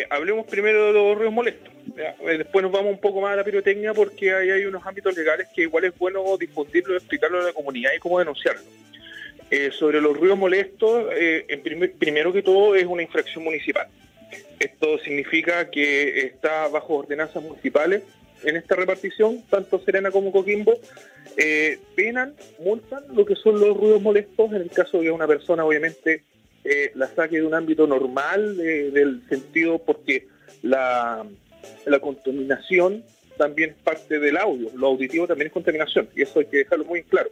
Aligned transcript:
Eh, 0.00 0.06
hablemos 0.08 0.46
primero 0.46 0.86
de 0.86 0.92
los 0.94 1.14
ruidos 1.14 1.34
molestos. 1.34 1.72
Eh, 1.96 2.38
después 2.38 2.62
nos 2.62 2.72
vamos 2.72 2.92
un 2.92 3.00
poco 3.00 3.20
más 3.20 3.32
a 3.32 3.36
la 3.36 3.44
pirotecnia 3.44 3.92
porque 3.92 4.32
ahí 4.32 4.50
hay 4.50 4.64
unos 4.64 4.86
ámbitos 4.86 5.14
legales 5.14 5.48
que 5.54 5.62
igual 5.62 5.84
es 5.84 5.98
bueno 5.98 6.24
difundirlo, 6.38 6.96
explicarlo 6.96 7.40
a 7.40 7.44
la 7.44 7.52
comunidad 7.52 7.90
y 7.94 7.98
cómo 7.98 8.18
denunciarlo. 8.18 8.62
Eh, 9.50 9.70
sobre 9.72 10.00
los 10.00 10.16
ruidos 10.16 10.38
molestos, 10.38 11.08
en 11.12 11.92
primero 11.98 12.32
que 12.32 12.42
todo 12.42 12.76
es 12.76 12.86
una 12.86 13.02
infracción 13.02 13.44
municipal. 13.44 13.88
Esto 14.58 14.98
significa 14.98 15.70
que 15.70 16.26
está 16.26 16.68
bajo 16.68 16.94
ordenanzas 16.94 17.42
municipales 17.42 18.02
en 18.44 18.56
esta 18.56 18.76
repartición, 18.76 19.42
tanto 19.50 19.80
Serena 19.80 20.10
como 20.10 20.30
Coquimbo, 20.30 20.78
penan, 21.96 22.34
multan 22.60 23.02
lo 23.12 23.26
que 23.26 23.34
son 23.34 23.60
los 23.60 23.76
ruidos 23.76 24.00
molestos 24.00 24.52
en 24.52 24.62
el 24.62 24.70
caso 24.70 25.00
de 25.00 25.10
una 25.10 25.26
persona 25.26 25.64
obviamente 25.64 26.22
eh, 26.64 26.92
la 26.94 27.08
saque 27.08 27.36
de 27.36 27.46
un 27.46 27.54
ámbito 27.54 27.86
normal 27.86 28.56
del 28.56 29.22
sentido 29.28 29.78
porque 29.78 30.28
la, 30.62 31.26
la 31.86 31.98
contaminación 32.00 33.02
también 33.36 33.74
parte 33.82 34.18
del 34.18 34.36
audio, 34.36 34.70
lo 34.76 34.88
auditivo 34.88 35.26
también 35.26 35.46
es 35.46 35.52
contaminación 35.52 36.08
y 36.14 36.22
eso 36.22 36.40
hay 36.40 36.46
que 36.46 36.58
dejarlo 36.58 36.84
muy 36.84 37.02
claro. 37.04 37.30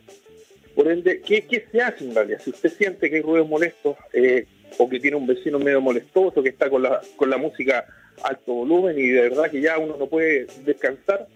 Por 0.74 0.91
ende, 0.91 1.20
¿qué, 1.20 1.42
qué 1.42 1.66
se 1.70 1.83
hace 1.83 2.05
en 2.05 2.14
realidad? 2.14 2.41
Si 2.42 2.50
usted 2.50 2.72
siente 2.72 3.10
que 3.10 3.16
hay 3.16 3.22
ruidos 3.22 3.48
molestos 3.48 3.96
eh, 4.12 4.46
o 4.78 4.88
que 4.88 5.00
tiene 5.00 5.16
un 5.16 5.27
vecino 5.27 5.58
medio 5.58 5.80
molestoso, 5.80 6.42
que 6.42 6.50
está 6.50 6.70
con 6.70 6.83
la, 6.83 7.00
con 7.16 7.28
la 7.28 7.36
música 7.36 7.84
alto 8.22 8.55
volumen 8.55 8.98
y 8.98 9.08
de 9.08 9.22
verdad 9.22 9.50
que 9.50 9.60
ya 9.60 9.77
uno 9.78 9.97
no 9.98 10.06
puede 10.06 10.47
descansar, 10.64 11.27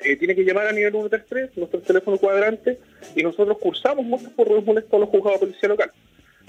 eh, 0.00 0.16
tiene 0.16 0.34
que 0.34 0.42
llamar 0.42 0.66
a 0.66 0.72
nivel 0.72 0.92
133, 0.92 1.56
nuestro 1.56 1.80
teléfono 1.80 2.18
cuadrante, 2.18 2.78
y 3.14 3.22
nosotros 3.22 3.58
cursamos 3.58 4.04
muchos 4.04 4.30
por 4.30 4.48
ruidos 4.48 4.64
molestos 4.64 4.94
a 4.94 4.98
los 4.98 5.08
juzgados 5.10 5.40
de 5.40 5.46
policía 5.46 5.68
local. 5.68 5.92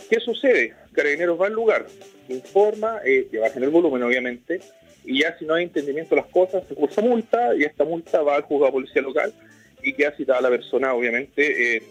¿Qué 0.09 0.19
sucede? 0.19 0.73
Carabineros 0.93 1.39
va 1.39 1.47
al 1.47 1.53
lugar, 1.53 1.85
informa, 2.29 2.99
eh, 3.03 3.27
que 3.31 3.39
el 3.39 3.69
volumen 3.69 4.03
obviamente, 4.03 4.61
y 5.05 5.21
ya 5.21 5.37
si 5.37 5.45
no 5.45 5.55
hay 5.55 5.63
entendimiento 5.63 6.15
de 6.15 6.21
las 6.21 6.31
cosas, 6.31 6.63
se 6.67 6.75
cursa 6.75 7.01
multa 7.01 7.55
y 7.55 7.63
esta 7.63 7.83
multa 7.83 8.21
va 8.21 8.35
al 8.35 8.43
juzgado 8.43 8.67
de 8.67 8.73
policía 8.73 9.01
local 9.01 9.33
y 9.81 9.93
queda 9.93 10.15
citada 10.15 10.41
la 10.41 10.49
persona 10.49 10.93
obviamente 10.93 11.75
eh, 11.75 11.83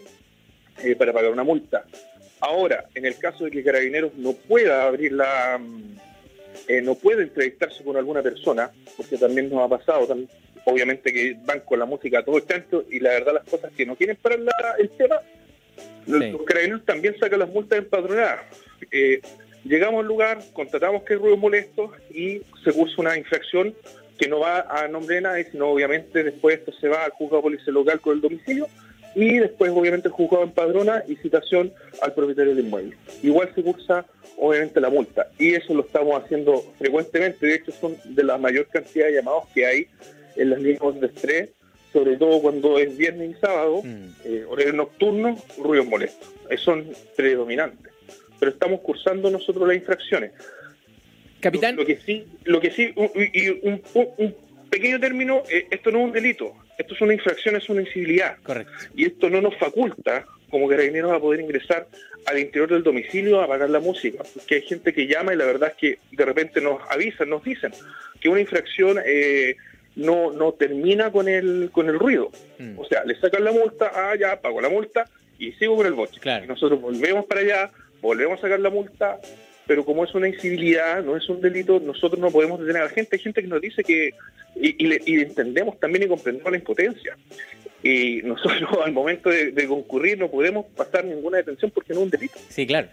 eh, 0.83 0.95
para 0.95 1.13
pagar 1.13 1.31
una 1.31 1.43
multa. 1.43 1.85
Ahora, 2.39 2.85
en 2.95 3.05
el 3.05 3.17
caso 3.17 3.45
de 3.45 3.51
que 3.51 3.63
Carabineros 3.63 4.15
no 4.15 4.33
pueda 4.33 4.83
abrir 4.85 5.13
la... 5.13 5.57
Mm, 5.57 5.97
eh, 6.67 6.81
no 6.81 6.95
puede 6.95 7.23
entrevistarse 7.23 7.83
con 7.83 7.97
alguna 7.97 8.21
persona, 8.21 8.71
porque 8.95 9.17
también 9.17 9.49
nos 9.49 9.63
ha 9.63 9.67
pasado, 9.67 10.07
obviamente 10.65 11.11
que 11.11 11.35
van 11.45 11.61
con 11.61 11.79
la 11.79 11.85
música 11.85 12.23
todo 12.23 12.37
el 12.37 12.45
canto 12.45 12.85
y 12.89 12.99
la 12.99 13.09
verdad 13.09 13.33
las 13.33 13.49
cosas 13.49 13.71
que 13.75 13.85
no 13.85 13.95
quieren 13.95 14.17
parar 14.17 14.39
el 14.79 14.89
tema, 14.91 15.19
los 16.07 16.43
carabineros 16.43 16.85
también 16.85 17.15
sacan 17.19 17.39
las 17.39 17.49
multas 17.49 17.79
empadronadas. 17.79 18.41
Eh, 18.91 19.21
llegamos 19.63 20.01
al 20.01 20.07
lugar, 20.07 20.39
constatamos 20.53 21.03
que 21.03 21.13
hay 21.13 21.19
ruido 21.19 21.37
molesto 21.37 21.91
y 22.11 22.41
se 22.63 22.71
cursa 22.73 22.95
una 22.97 23.17
infracción 23.17 23.73
que 24.17 24.27
no 24.27 24.39
va 24.39 24.61
a 24.69 24.87
nombre 24.87 25.15
de 25.15 25.21
nadie, 25.21 25.47
sino 25.51 25.67
obviamente 25.69 26.23
después 26.23 26.59
esto 26.59 26.71
se 26.79 26.87
va 26.87 27.05
al 27.05 27.11
juzgado 27.11 27.37
de 27.37 27.43
policía 27.43 27.73
local 27.73 27.99
con 27.99 28.15
el 28.15 28.21
domicilio 28.21 28.67
y 29.15 29.37
después 29.37 29.71
obviamente 29.71 30.07
el 30.07 30.13
juzgado 30.13 30.43
empadrona 30.43 31.03
y 31.07 31.15
citación 31.17 31.71
al 32.01 32.13
propietario 32.13 32.55
del 32.55 32.65
inmueble. 32.65 32.95
Igual 33.21 33.51
se 33.53 33.63
cursa 33.63 34.05
obviamente 34.37 34.79
la 34.81 34.89
multa 34.89 35.27
y 35.37 35.53
eso 35.53 35.73
lo 35.73 35.81
estamos 35.81 36.21
haciendo 36.21 36.63
frecuentemente, 36.77 37.45
de 37.45 37.55
hecho 37.55 37.71
son 37.71 37.95
de 38.03 38.23
la 38.23 38.37
mayor 38.37 38.67
cantidad 38.67 39.07
de 39.07 39.13
llamados 39.13 39.45
que 39.53 39.65
hay 39.65 39.87
en 40.35 40.49
las 40.49 40.59
líneas 40.59 40.99
de 40.99 41.07
estrés 41.07 41.49
sobre 41.93 42.17
todo 42.17 42.41
cuando 42.41 42.79
es 42.79 42.97
viernes 42.97 43.37
y 43.37 43.39
sábado, 43.39 43.81
mm. 43.83 44.05
eh, 44.25 44.45
horario 44.49 44.73
nocturno, 44.73 45.37
ruidos 45.57 45.87
molestos. 45.87 46.29
Son 46.57 46.85
predominantes. 47.15 47.93
Pero 48.39 48.51
estamos 48.51 48.81
cursando 48.81 49.29
nosotros 49.29 49.67
las 49.67 49.77
infracciones. 49.77 50.31
Capitán. 51.39 51.75
Lo, 51.75 51.85
que 51.85 51.97
sí, 51.97 52.25
lo 52.45 52.59
que 52.59 52.71
sí, 52.71 52.93
y 53.33 53.49
un, 53.67 53.81
pequeño 54.69 54.99
término, 54.99 55.43
eh, 55.49 55.67
esto 55.69 55.91
no 55.91 55.99
es 55.99 56.05
un 56.05 56.11
delito, 56.11 56.53
esto 56.77 56.95
es 56.95 57.01
una 57.01 57.13
infracción, 57.13 57.55
es 57.55 57.69
una 57.69 57.81
incivilidad. 57.81 58.37
Correcto. 58.41 58.73
Y 58.95 59.05
esto 59.05 59.29
no 59.29 59.41
nos 59.41 59.55
faculta 59.57 60.25
como 60.49 60.67
carabineros 60.67 61.11
a 61.11 61.19
poder 61.19 61.41
ingresar 61.41 61.87
al 62.25 62.39
interior 62.39 62.69
del 62.69 62.83
domicilio 62.83 63.41
a 63.41 63.45
apagar 63.45 63.69
la 63.69 63.79
música, 63.79 64.23
porque 64.33 64.55
hay 64.55 64.61
gente 64.61 64.93
que 64.93 65.07
llama 65.07 65.33
y 65.33 65.37
la 65.37 65.45
verdad 65.45 65.69
es 65.69 65.75
que 65.75 65.99
de 66.15 66.25
repente 66.25 66.61
nos 66.61 66.79
avisan, 66.89 67.29
nos 67.29 67.43
dicen 67.43 67.71
que 68.19 68.29
una 68.29 68.39
infracción 68.39 68.99
eh, 69.05 69.55
no, 69.95 70.31
no 70.31 70.53
termina 70.53 71.11
con 71.11 71.27
el, 71.27 71.69
con 71.71 71.89
el 71.89 71.99
ruido. 71.99 72.31
Mm. 72.59 72.79
O 72.79 72.85
sea, 72.85 73.03
le 73.03 73.19
sacan 73.19 73.43
la 73.43 73.51
multa, 73.51 73.91
ah, 73.93 74.15
ya, 74.19 74.39
pago 74.41 74.61
la 74.61 74.69
multa 74.69 75.05
y 75.37 75.51
sigo 75.53 75.75
con 75.75 75.85
el 75.85 75.93
boche. 75.93 76.19
Claro. 76.19 76.45
Y 76.45 76.47
nosotros 76.47 76.81
volvemos 76.81 77.25
para 77.25 77.41
allá, 77.41 77.71
volvemos 78.01 78.39
a 78.39 78.41
sacar 78.41 78.59
la 78.59 78.69
multa, 78.69 79.19
pero 79.67 79.85
como 79.85 80.03
es 80.03 80.13
una 80.13 80.27
incivilidad, 80.27 81.03
no 81.03 81.15
es 81.15 81.27
un 81.29 81.41
delito, 81.41 81.79
nosotros 81.79 82.19
no 82.19 82.31
podemos 82.31 82.59
detener 82.59 82.81
a 82.81 82.85
la 82.85 82.91
gente. 82.91 83.15
Hay 83.15 83.21
gente 83.21 83.41
que 83.41 83.47
nos 83.47 83.61
dice 83.61 83.83
que, 83.83 84.13
y, 84.55 84.75
y, 84.79 85.21
entendemos 85.21 85.79
también 85.79 86.03
y 86.03 86.07
comprendemos 86.07 86.51
la 86.51 86.57
impotencia. 86.57 87.17
Y 87.81 88.21
nosotros 88.23 88.69
al 88.85 88.91
momento 88.91 89.29
de, 89.29 89.51
de 89.51 89.67
concurrir 89.67 90.17
no 90.17 90.29
podemos 90.29 90.65
pasar 90.75 91.05
ninguna 91.05 91.37
detención 91.37 91.71
porque 91.71 91.93
no 91.93 91.99
es 91.99 92.05
un 92.05 92.09
delito. 92.09 92.39
Sí, 92.49 92.65
claro. 92.65 92.87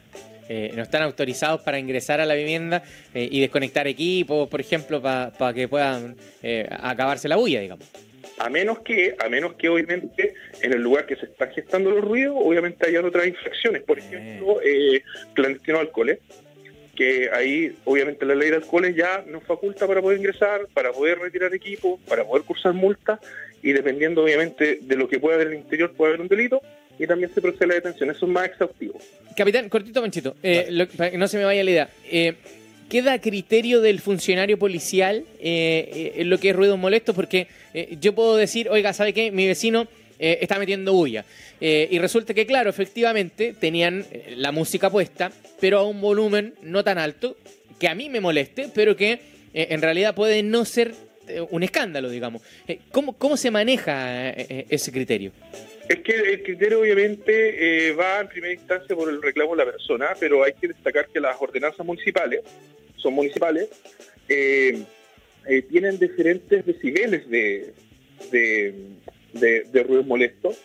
Eh, 0.52 0.72
no 0.74 0.82
están 0.82 1.02
autorizados 1.02 1.60
para 1.60 1.78
ingresar 1.78 2.20
a 2.20 2.26
la 2.26 2.34
vivienda 2.34 2.82
eh, 3.14 3.28
y 3.30 3.40
desconectar 3.40 3.86
equipos, 3.86 4.48
por 4.48 4.60
ejemplo, 4.60 5.00
para 5.00 5.54
que 5.54 5.68
puedan 5.68 6.16
eh, 6.42 6.68
acabarse 6.68 7.28
la 7.28 7.36
bulla, 7.36 7.60
digamos. 7.60 7.88
A 8.36 8.50
menos 8.50 8.80
que, 8.80 9.14
a 9.16 9.28
menos 9.28 9.54
que 9.54 9.68
obviamente 9.68 10.34
en 10.60 10.72
el 10.72 10.82
lugar 10.82 11.06
que 11.06 11.14
se 11.14 11.26
están 11.26 11.52
gestando 11.52 11.92
los 11.92 12.00
ruidos, 12.00 12.34
obviamente 12.36 12.88
haya 12.88 13.00
otras 13.00 13.28
infracciones, 13.28 13.84
por 13.84 14.00
ejemplo, 14.00 14.58
clandestino 15.34 15.78
alcohol, 15.78 16.18
que 16.96 17.30
ahí 17.32 17.72
obviamente 17.84 18.26
la 18.26 18.34
ley 18.34 18.50
de 18.50 18.56
alcoholes 18.56 18.96
ya 18.96 19.22
nos 19.28 19.44
faculta 19.44 19.86
para 19.86 20.02
poder 20.02 20.18
ingresar, 20.18 20.66
para 20.74 20.90
poder 20.90 21.20
retirar 21.20 21.54
equipos, 21.54 22.00
para 22.08 22.24
poder 22.24 22.42
cursar 22.42 22.72
multas 22.72 23.20
y 23.62 23.70
dependiendo 23.70 24.24
obviamente 24.24 24.80
de 24.82 24.96
lo 24.96 25.08
que 25.08 25.20
pueda 25.20 25.36
haber 25.36 25.48
en 25.48 25.52
el 25.52 25.58
interior 25.60 25.92
puede 25.92 26.10
haber 26.10 26.22
un 26.22 26.28
delito 26.28 26.60
y 27.00 27.06
también 27.06 27.32
se 27.34 27.40
procede 27.40 27.64
a 27.64 27.68
la 27.68 27.74
detención. 27.76 28.10
Eso 28.10 28.26
es 28.26 28.30
más 28.30 28.46
exhaustivo. 28.46 29.00
Capitán, 29.34 29.70
cortito, 29.70 30.02
manchito, 30.02 30.36
eh, 30.42 30.86
para 30.98 31.10
que 31.10 31.16
no 31.16 31.28
se 31.28 31.38
me 31.38 31.44
vaya 31.44 31.64
la 31.64 31.70
idea. 31.70 31.90
Eh, 32.04 32.34
¿Queda 32.90 33.14
a 33.14 33.20
criterio 33.20 33.80
del 33.80 34.00
funcionario 34.00 34.58
policial 34.58 35.24
eh, 35.40 36.12
en 36.16 36.28
lo 36.28 36.36
que 36.38 36.50
es 36.50 36.56
ruido 36.56 36.76
molesto? 36.76 37.14
Porque 37.14 37.46
yo 38.00 38.14
puedo 38.14 38.36
decir, 38.36 38.68
oiga, 38.68 38.92
¿sabe 38.92 39.14
qué? 39.14 39.30
Mi 39.30 39.46
vecino 39.46 39.86
está 40.18 40.58
metiendo 40.58 40.92
bulla. 40.92 41.24
y 41.60 41.98
resulta 41.98 42.34
que, 42.34 42.44
claro, 42.44 42.68
efectivamente 42.68 43.54
tenían 43.58 44.04
la 44.36 44.52
música 44.52 44.90
puesta, 44.90 45.30
pero 45.60 45.78
a 45.78 45.86
un 45.86 46.00
volumen 46.00 46.54
no 46.62 46.82
tan 46.82 46.98
alto, 46.98 47.36
que 47.78 47.88
a 47.88 47.94
mí 47.94 48.10
me 48.10 48.20
moleste, 48.20 48.68
pero 48.74 48.96
que 48.96 49.20
en 49.54 49.80
realidad 49.80 50.14
puede 50.14 50.42
no 50.42 50.64
ser 50.64 50.92
un 51.50 51.62
escándalo, 51.62 52.10
digamos. 52.10 52.42
¿Cómo, 52.90 53.12
¿Cómo 53.12 53.36
se 53.36 53.52
maneja 53.52 54.30
ese 54.30 54.90
criterio? 54.90 55.30
Es 55.90 56.02
que 56.02 56.14
el 56.14 56.44
criterio 56.44 56.82
obviamente 56.82 57.88
eh, 57.88 57.92
va 57.94 58.20
en 58.20 58.28
primera 58.28 58.54
instancia 58.54 58.94
por 58.94 59.10
el 59.10 59.20
reclamo 59.20 59.56
de 59.56 59.64
la 59.64 59.72
persona, 59.72 60.10
pero 60.20 60.44
hay 60.44 60.52
que 60.52 60.68
destacar 60.68 61.08
que 61.08 61.18
las 61.18 61.36
ordenanzas 61.42 61.84
municipales, 61.84 62.42
son 62.94 63.12
municipales, 63.12 63.68
eh, 64.28 64.84
eh, 65.48 65.62
tienen 65.62 65.98
diferentes 65.98 66.64
decibeles 66.64 67.28
de, 67.28 67.74
de, 69.32 69.82
ruidos 69.82 70.06
molestos 70.06 70.58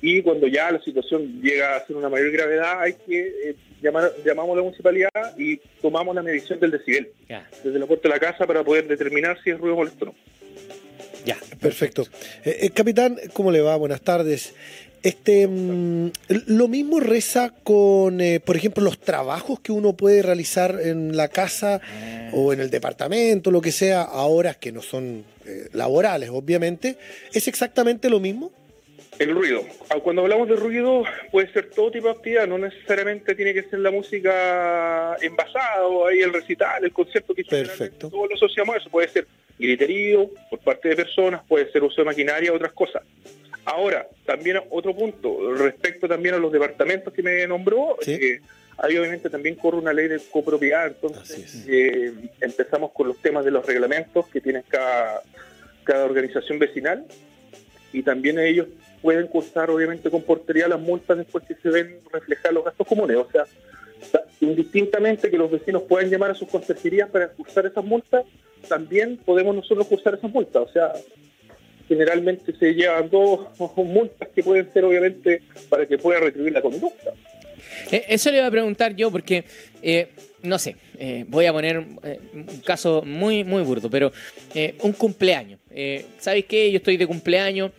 y 0.00 0.22
cuando 0.22 0.46
ya 0.46 0.70
la 0.70 0.80
situación 0.80 1.42
llega 1.42 1.76
a 1.76 1.86
ser 1.86 1.96
una 1.96 2.08
mayor 2.08 2.30
gravedad 2.30 2.80
hay 2.80 2.94
que 2.94 3.56
llamar, 3.82 4.10
llamamos 4.24 4.54
a 4.54 4.56
la 4.56 4.62
municipalidad 4.62 5.36
y 5.36 5.58
tomamos 5.82 6.14
la 6.14 6.22
medición 6.22 6.58
del 6.58 6.70
decibel 6.70 7.10
desde 7.62 7.78
la 7.78 7.84
puerta 7.84 8.08
de 8.08 8.14
la 8.14 8.18
casa 8.18 8.46
para 8.46 8.64
poder 8.64 8.88
determinar 8.88 9.38
si 9.44 9.50
es 9.50 9.58
ruido 9.58 9.76
molesto 9.76 10.06
o 10.06 10.08
no. 10.08 10.14
Ya, 11.24 11.38
perfecto. 11.60 12.02
Eh, 12.44 12.58
eh, 12.62 12.70
capitán, 12.70 13.18
¿cómo 13.32 13.50
le 13.50 13.60
va? 13.60 13.76
Buenas 13.76 14.00
tardes. 14.02 14.54
Este, 15.02 15.46
mm, 15.46 16.10
lo 16.46 16.68
mismo 16.68 17.00
reza 17.00 17.54
con, 17.62 18.20
eh, 18.20 18.40
por 18.40 18.56
ejemplo, 18.56 18.84
los 18.84 18.98
trabajos 18.98 19.60
que 19.60 19.72
uno 19.72 19.94
puede 19.94 20.22
realizar 20.22 20.78
en 20.82 21.16
la 21.16 21.28
casa 21.28 21.80
ah. 21.82 22.30
o 22.34 22.52
en 22.52 22.60
el 22.60 22.70
departamento, 22.70 23.50
lo 23.50 23.62
que 23.62 23.72
sea, 23.72 24.02
a 24.02 24.22
horas 24.26 24.56
que 24.56 24.72
no 24.72 24.82
son 24.82 25.24
laborales, 25.72 26.30
obviamente. 26.30 26.96
¿Es 27.32 27.48
exactamente 27.48 28.08
lo 28.08 28.20
mismo? 28.20 28.52
El 29.20 29.34
ruido. 29.34 29.62
Ah, 29.90 29.96
cuando 30.02 30.22
hablamos 30.22 30.48
de 30.48 30.56
ruido, 30.56 31.04
puede 31.30 31.52
ser 31.52 31.68
todo 31.68 31.90
tipo 31.90 32.06
de 32.06 32.12
actividad, 32.14 32.46
no 32.46 32.56
necesariamente 32.56 33.34
tiene 33.34 33.52
que 33.52 33.64
ser 33.64 33.80
la 33.80 33.90
música 33.90 35.14
envasada 35.20 35.86
o 35.86 36.06
ahí 36.06 36.20
el 36.20 36.32
recital, 36.32 36.82
el 36.84 36.92
concierto 36.92 37.34
que 37.34 37.44
Perfecto. 37.44 38.08
todos 38.08 38.30
lo 38.30 38.34
asociamos 38.34 38.74
a 38.74 38.78
eso. 38.78 38.88
Puede 38.88 39.08
ser 39.08 39.26
griterío 39.60 40.30
por 40.48 40.58
parte 40.60 40.88
de 40.88 40.96
personas, 40.96 41.42
puede 41.46 41.70
ser 41.70 41.82
uso 41.82 42.00
de 42.00 42.06
maquinaria, 42.06 42.52
otras 42.52 42.72
cosas. 42.72 43.02
Ahora, 43.64 44.08
también 44.24 44.58
otro 44.70 44.94
punto, 44.94 45.54
respecto 45.54 46.08
también 46.08 46.34
a 46.34 46.38
los 46.38 46.50
departamentos 46.50 47.12
que 47.12 47.22
me 47.22 47.46
nombró, 47.46 47.96
eh, 48.06 48.40
ahí 48.78 48.96
obviamente 48.96 49.28
también 49.28 49.54
corre 49.54 49.76
una 49.76 49.92
ley 49.92 50.08
de 50.08 50.18
copropiedad, 50.30 50.86
entonces 50.86 51.66
eh, 51.68 52.12
empezamos 52.40 52.92
con 52.92 53.08
los 53.08 53.18
temas 53.18 53.44
de 53.44 53.50
los 53.50 53.64
reglamentos 53.64 54.26
que 54.28 54.40
tiene 54.40 54.62
cada, 54.66 55.22
cada 55.84 56.04
organización 56.06 56.58
vecinal 56.58 57.04
y 57.92 58.02
también 58.02 58.38
ellos 58.38 58.66
pueden 59.02 59.26
costar 59.26 59.70
obviamente 59.70 60.10
con 60.10 60.22
portería 60.22 60.68
las 60.68 60.80
multas 60.80 61.18
después 61.18 61.44
que 61.44 61.54
se 61.56 61.68
ven 61.68 62.00
reflejar 62.12 62.52
los 62.52 62.64
gastos 62.64 62.86
comunes, 62.86 63.16
o 63.16 63.28
sea, 63.30 63.44
indistintamente 64.40 65.30
que 65.30 65.36
los 65.36 65.50
vecinos 65.50 65.82
puedan 65.82 66.10
llamar 66.10 66.30
a 66.30 66.34
sus 66.34 66.48
consejerías 66.48 67.10
para 67.10 67.28
cursar 67.28 67.66
esas 67.66 67.84
multas, 67.84 68.24
también 68.68 69.16
podemos 69.18 69.54
nosotros 69.54 69.86
cursar 69.86 70.14
esas 70.14 70.30
multas. 70.30 70.68
O 70.68 70.72
sea, 70.72 70.92
generalmente 71.88 72.54
se 72.56 72.72
llevan 72.72 73.10
dos 73.10 73.48
multas 73.76 74.28
que 74.34 74.42
pueden 74.42 74.72
ser 74.72 74.84
obviamente 74.84 75.42
para 75.68 75.86
que 75.86 75.98
pueda 75.98 76.20
retribuir 76.20 76.52
la 76.52 76.62
conducta. 76.62 77.12
Eh, 77.90 78.04
eso 78.08 78.30
le 78.30 78.38
iba 78.38 78.46
a 78.46 78.50
preguntar 78.50 78.94
yo 78.94 79.10
porque, 79.10 79.44
eh, 79.82 80.08
no 80.42 80.58
sé, 80.58 80.76
eh, 80.98 81.24
voy 81.28 81.46
a 81.46 81.52
poner 81.52 81.78
un 81.78 82.60
caso 82.64 83.02
muy, 83.04 83.44
muy 83.44 83.62
burdo, 83.62 83.90
pero 83.90 84.12
un 84.82 84.92
cumpleaños. 84.92 85.60
¿Sabes 86.18 86.44
qué? 86.46 86.70
Yo 86.70 86.78
estoy 86.78 86.96
de 86.96 87.06
cumpleaños, 87.06 87.72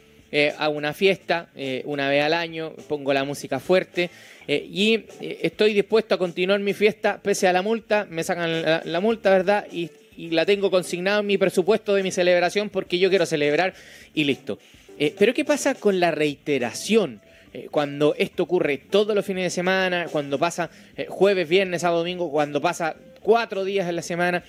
hago 0.57 0.75
una 0.75 0.94
fiesta 0.94 1.50
una 1.86 2.10
vez 2.10 2.24
al 2.24 2.34
año, 2.34 2.74
pongo 2.88 3.13
la 3.13 3.24
música 3.24 3.60
fuerte 3.60 4.10
y 4.48 5.06
estoy 5.19 5.74
dispuesto 5.74 6.16
a 6.16 6.18
continuar 6.18 6.60
mi 6.60 6.74
fiesta 6.74 7.19
pese 7.22 7.48
a 7.48 7.54
la 7.54 7.62
multa, 7.62 8.07
me 8.10 8.24
sacan 8.24 8.62
la, 8.62 8.81
la 8.86 9.00
multa, 9.00 9.30
¿verdad? 9.30 9.68
Y 9.72 9.89
y 10.22 10.30
la 10.30 10.46
tengo 10.46 10.70
consignada 10.70 11.22
en 11.22 11.26
mi 11.26 11.40
presupuesto 11.40 11.96
de 11.96 12.04
mi 12.04 12.12
celebración 12.12 12.70
porque 12.70 13.00
yo 13.00 13.10
quiero 13.10 13.26
celebrar 13.26 13.74
y 14.14 14.24
listo. 14.26 14.60
Eh, 15.00 15.16
pero 15.18 15.34
¿qué 15.34 15.44
pasa 15.44 15.74
con 15.74 16.00
la 16.00 16.12
reiteración? 16.12 17.22
Eh, 17.54 17.70
cuando 17.72 18.14
esto 18.16 18.44
ocurre 18.44 18.78
todos 18.78 19.16
los 19.16 19.26
fines 19.26 19.46
de 19.46 19.50
semana, 19.50 20.06
cuando 20.12 20.38
pasa 20.38 20.70
eh, 20.96 21.08
jueves, 21.10 21.50
viernes, 21.50 21.82
sábado, 21.82 22.02
domingo, 22.02 22.30
cuando 22.30 22.62
pasa 22.62 22.96
cuatro 23.24 23.64
días 23.64 23.90
en 23.90 23.96
la 23.96 24.04
semana, 24.04 24.44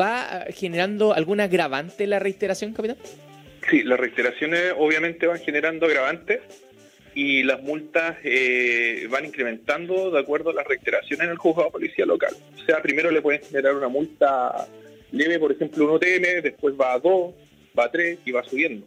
¿va 0.00 0.44
generando 0.54 1.12
alguna 1.12 1.44
agravante 1.44 2.06
la 2.06 2.20
reiteración, 2.20 2.72
capitán? 2.72 2.96
Sí, 3.68 3.82
las 3.82 3.98
reiteraciones 3.98 4.74
obviamente 4.78 5.26
van 5.26 5.40
generando 5.40 5.86
agravantes 5.86 6.40
y 7.16 7.42
las 7.42 7.60
multas 7.62 8.16
van 9.08 9.24
incrementando 9.24 10.12
de 10.12 10.20
acuerdo 10.20 10.50
a 10.50 10.54
las 10.54 10.66
reiteraciones 10.66 11.24
en 11.24 11.30
el 11.32 11.36
juzgado 11.36 11.66
de 11.66 11.72
policía 11.72 12.06
local. 12.06 12.32
O 12.62 12.64
sea, 12.64 12.80
primero 12.80 13.10
le 13.10 13.20
pueden 13.20 13.42
generar 13.42 13.74
una 13.74 13.88
multa 13.88 14.68
leve, 15.12 15.38
por 15.38 15.52
ejemplo, 15.52 15.84
un 15.84 15.90
OTM, 15.92 16.42
después 16.42 16.74
va 16.80 16.94
a 16.94 16.98
2, 16.98 17.34
va 17.78 17.84
a 17.84 17.90
3 17.90 18.18
y 18.24 18.32
va 18.32 18.42
subiendo, 18.44 18.86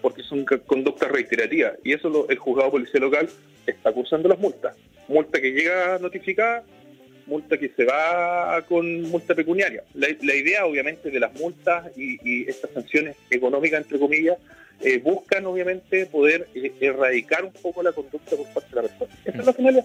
porque 0.00 0.22
son 0.22 0.44
conductas 0.44 1.10
reiterativas. 1.10 1.74
Y 1.84 1.92
eso 1.92 2.26
el 2.28 2.38
juzgado 2.38 2.70
policía 2.70 3.00
local 3.00 3.28
está 3.66 3.90
acusando 3.90 4.28
las 4.28 4.38
multas. 4.38 4.76
Multa 5.08 5.40
que 5.40 5.52
llega 5.52 5.98
notificada, 5.98 6.64
multa 7.26 7.58
que 7.58 7.70
se 7.70 7.84
va 7.84 8.64
con 8.68 9.02
multa 9.02 9.34
pecuniaria. 9.34 9.84
La, 9.94 10.34
idea, 10.34 10.66
obviamente, 10.66 11.10
de 11.10 11.20
las 11.20 11.32
multas 11.34 11.90
y, 11.96 12.48
estas 12.48 12.70
sanciones 12.72 13.16
económicas, 13.30 13.82
entre 13.82 13.98
comillas, 13.98 14.38
eh, 14.80 14.98
buscan, 14.98 15.46
obviamente, 15.46 16.06
poder 16.06 16.48
eh, 16.54 16.72
erradicar 16.80 17.44
un 17.44 17.52
poco 17.52 17.82
la 17.82 17.92
conducta 17.92 18.36
por 18.36 18.46
parte 18.52 18.68
de 18.70 18.82
la 18.82 18.88
persona. 18.88 19.14
Esa 19.24 19.38
es 19.38 19.46
la 19.46 19.52
finalidad. 19.52 19.84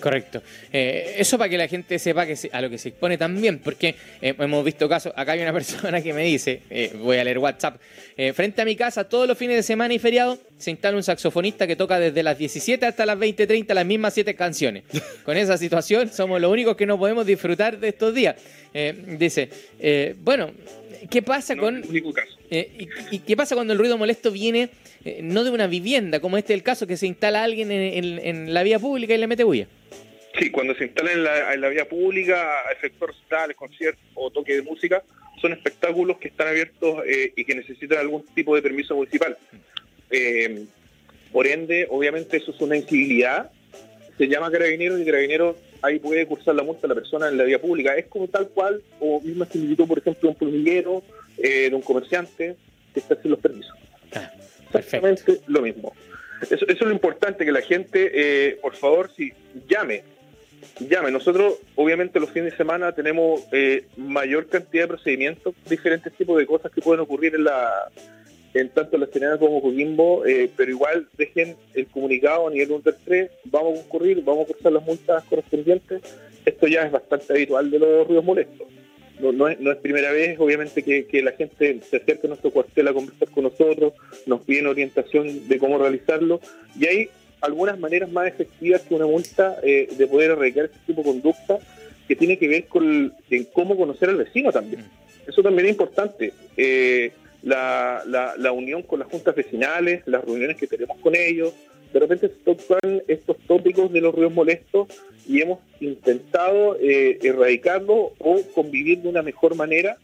Correcto. 0.00 0.42
Eh, 0.72 1.16
eso 1.18 1.38
para 1.38 1.48
que 1.48 1.58
la 1.58 1.68
gente 1.68 1.98
sepa 1.98 2.26
que 2.26 2.36
a 2.52 2.60
lo 2.60 2.70
que 2.70 2.78
se 2.78 2.90
expone 2.90 3.16
también, 3.18 3.58
porque 3.58 3.94
eh, 4.20 4.34
hemos 4.38 4.64
visto 4.64 4.88
casos, 4.88 5.12
acá 5.16 5.32
hay 5.32 5.42
una 5.42 5.52
persona 5.54 6.02
que 6.02 6.12
me 6.12 6.24
dice, 6.24 6.62
eh, 6.70 6.92
voy 6.98 7.16
a 7.18 7.24
leer 7.24 7.38
WhatsApp, 7.38 7.80
frente 8.34 8.62
a 8.62 8.64
mi 8.64 8.76
casa 8.76 9.08
todos 9.08 9.26
los 9.26 9.36
fines 9.36 9.56
de 9.56 9.62
semana 9.62 9.92
y 9.92 9.98
feriado 9.98 10.38
se 10.56 10.70
instala 10.70 10.96
un 10.96 11.02
saxofonista 11.02 11.66
que 11.66 11.74
toca 11.74 11.98
desde 11.98 12.22
las 12.22 12.38
17 12.38 12.86
hasta 12.86 13.06
las 13.06 13.18
20.30 13.18 13.74
las 13.74 13.84
mismas 13.84 14.14
siete 14.14 14.34
canciones. 14.34 14.84
Con 15.24 15.36
esa 15.36 15.58
situación 15.58 16.12
somos 16.12 16.40
los 16.40 16.50
únicos 16.50 16.76
que 16.76 16.86
no 16.86 16.98
podemos 16.98 17.26
disfrutar 17.26 17.78
de 17.78 17.88
estos 17.88 18.14
días. 18.14 18.36
dice, 19.18 19.48
bueno, 20.22 20.52
¿qué 21.10 21.22
pasa 21.22 21.56
con... 21.56 21.82
y, 22.50 23.18
qué 23.20 23.36
pasa 23.36 23.54
cuando 23.54 23.72
el 23.72 23.78
ruido 23.78 23.98
molesto 23.98 24.30
viene 24.30 24.70
no 25.22 25.44
de 25.44 25.50
una 25.50 25.66
vivienda, 25.66 26.20
como 26.20 26.38
este 26.38 26.52
es 26.52 26.58
el 26.58 26.62
caso, 26.62 26.86
que 26.86 26.96
se 26.96 27.06
instala 27.06 27.42
alguien 27.42 27.70
en, 27.70 28.18
en 28.18 28.54
la 28.54 28.62
vía 28.62 28.78
pública 28.78 29.14
y 29.14 29.18
le 29.18 29.26
mete 29.26 29.44
bulla? 29.44 29.66
Sí, 30.38 30.50
cuando 30.50 30.74
se 30.74 30.84
instala 30.84 31.12
en 31.52 31.60
la, 31.60 31.68
vía 31.68 31.88
pública, 31.88 32.62
efectos 32.72 33.10
recitales, 33.10 33.56
conciertos 33.56 34.02
o 34.14 34.30
toque 34.30 34.56
de 34.56 34.62
música, 34.62 35.02
son 35.40 35.52
espectáculos 35.52 36.18
que 36.18 36.28
están 36.28 36.48
abiertos 36.48 37.04
eh, 37.06 37.32
y 37.36 37.44
que 37.44 37.54
necesitan 37.54 37.98
algún 37.98 38.24
tipo 38.34 38.56
de 38.56 38.62
permiso 38.62 38.96
municipal. 38.96 39.36
Eh, 40.10 40.64
por 41.32 41.46
ende, 41.46 41.86
obviamente 41.88 42.38
eso 42.38 42.50
es 42.50 42.60
una 42.60 42.76
incivilidad. 42.76 43.52
Se 44.18 44.26
llama 44.26 44.50
carabinero 44.50 44.98
y 44.98 45.04
carabinero 45.04 45.56
ahí 45.82 46.00
puede 46.00 46.26
cursar 46.26 46.54
la 46.56 46.62
multa 46.62 46.86
a 46.86 46.88
la 46.88 46.94
persona 46.94 47.28
en 47.28 47.36
la 47.36 47.44
vía 47.44 47.60
pública. 47.60 47.94
Es 47.94 48.06
como 48.06 48.26
tal 48.26 48.48
cual, 48.48 48.82
o 48.98 49.20
misma 49.20 49.46
similitud, 49.46 49.86
por 49.86 49.98
ejemplo, 49.98 50.20
de 50.22 50.28
un 50.28 50.34
pulmillero, 50.34 51.02
eh, 51.38 51.70
de 51.70 51.76
un 51.76 51.82
comerciante 51.82 52.56
que 52.92 53.00
está 53.00 53.20
sin 53.20 53.30
los 53.30 53.40
permisos. 53.40 53.76
Ah, 54.14 54.32
Exactamente 54.66 55.40
lo 55.46 55.62
mismo. 55.62 55.94
Eso, 56.42 56.54
eso, 56.54 56.66
es 56.68 56.80
lo 56.80 56.92
importante, 56.92 57.44
que 57.44 57.52
la 57.52 57.62
gente, 57.62 58.58
por 58.60 58.74
favor, 58.74 59.10
si 59.16 59.32
llame, 59.68 60.02
llame. 60.80 61.10
Nosotros, 61.10 61.54
obviamente, 61.74 62.20
los 62.20 62.30
fines 62.30 62.52
de 62.52 62.56
semana 62.56 62.92
tenemos 62.92 63.42
eh, 63.52 63.86
mayor 63.96 64.46
cantidad 64.48 64.84
de 64.84 64.88
procedimientos, 64.88 65.54
diferentes 65.68 66.12
tipos 66.12 66.38
de 66.38 66.46
cosas 66.46 66.72
que 66.72 66.80
pueden 66.80 67.00
ocurrir 67.00 67.34
en 67.34 67.44
la 67.44 67.90
en 68.54 68.68
tanto 68.68 68.96
la 68.96 69.06
Serena 69.06 69.36
como 69.36 69.60
Coquimbo, 69.60 70.24
eh, 70.24 70.48
pero 70.56 70.70
igual 70.70 71.08
dejen 71.18 71.56
el 71.74 71.88
comunicado 71.88 72.46
a 72.46 72.50
nivel 72.50 72.70
1 72.70 72.82
3, 73.04 73.30
vamos 73.46 73.78
a 73.78 73.82
concurrir, 73.82 74.22
vamos 74.22 74.44
a 74.44 74.52
cursar 74.52 74.72
las 74.72 74.84
multas 74.84 75.24
correspondientes. 75.24 76.02
Esto 76.44 76.68
ya 76.68 76.82
es 76.82 76.92
bastante 76.92 77.32
habitual 77.32 77.68
de 77.70 77.80
los 77.80 78.06
ruidos 78.06 78.24
molestos. 78.24 78.68
No, 79.20 79.32
no 79.32 79.72
es 79.72 79.78
primera 79.78 80.12
vez, 80.12 80.38
obviamente, 80.38 80.82
que, 80.82 81.06
que, 81.06 81.22
la 81.22 81.32
gente 81.32 81.80
se 81.88 81.96
acerca 81.96 82.26
a 82.26 82.28
nuestro 82.28 82.50
cuartel 82.50 82.88
a 82.88 82.92
conversar 82.92 83.30
con 83.30 83.44
nosotros, 83.44 83.92
nos 84.26 84.40
piden 84.42 84.66
orientación 84.66 85.48
de 85.48 85.58
cómo 85.58 85.78
realizarlo, 85.78 86.40
y 86.78 86.86
ahí 86.86 87.08
algunas 87.40 87.78
maneras 87.78 88.10
más 88.10 88.26
efectivas 88.26 88.82
que 88.82 88.94
una 88.94 89.06
multa 89.06 89.58
eh, 89.62 89.88
de 89.96 90.06
poder 90.06 90.32
erradicar 90.32 90.66
este 90.66 90.78
tipo 90.86 91.02
de 91.02 91.08
conducta 91.08 91.58
que 92.08 92.16
tiene 92.16 92.38
que 92.38 92.48
ver 92.48 92.66
con 92.66 93.12
en 93.30 93.44
cómo 93.52 93.76
conocer 93.76 94.08
al 94.08 94.16
vecino 94.16 94.50
también. 94.52 94.82
Mm. 94.82 95.30
Eso 95.30 95.42
también 95.42 95.66
es 95.66 95.72
importante. 95.72 96.32
Eh, 96.56 97.12
la, 97.42 98.02
la, 98.06 98.52
unión 98.52 98.82
con 98.82 98.98
las 98.98 99.08
juntas 99.08 99.34
vecinales, 99.34 100.02
las 100.06 100.24
reuniones 100.24 100.56
que 100.56 100.66
tenemos 100.66 100.96
con 100.98 101.14
ellos, 101.14 101.52
de 101.92 102.00
repente 102.00 102.28
se 102.28 102.34
tocan 102.36 103.02
estos 103.06 103.36
tópicos 103.46 103.92
de 103.92 104.00
los 104.00 104.14
ruidos 104.14 104.32
molestos 104.32 104.88
y 105.28 105.42
hemos 105.42 105.58
intentado 105.80 106.78
eh, 106.80 107.18
erradicarlo 107.22 108.12
o 108.18 108.42
convivir 108.54 109.00
de 109.02 109.08
una 109.10 109.22
mejor 109.22 109.54
manera 109.56 109.98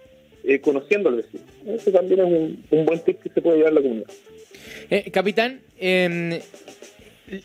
conociendo 0.62 1.10
al 1.10 1.16
vecino. 1.16 1.44
Eso 1.66 1.92
también 1.92 2.20
es 2.20 2.26
un, 2.26 2.64
un, 2.70 2.86
buen 2.86 2.98
tip 3.00 3.20
que 3.20 3.28
se 3.28 3.42
puede 3.42 3.58
llevar 3.58 3.72
a 3.72 3.74
la 3.74 3.82
comunidad. 3.82 4.08
capitán, 5.12 5.60
em, 5.78 6.40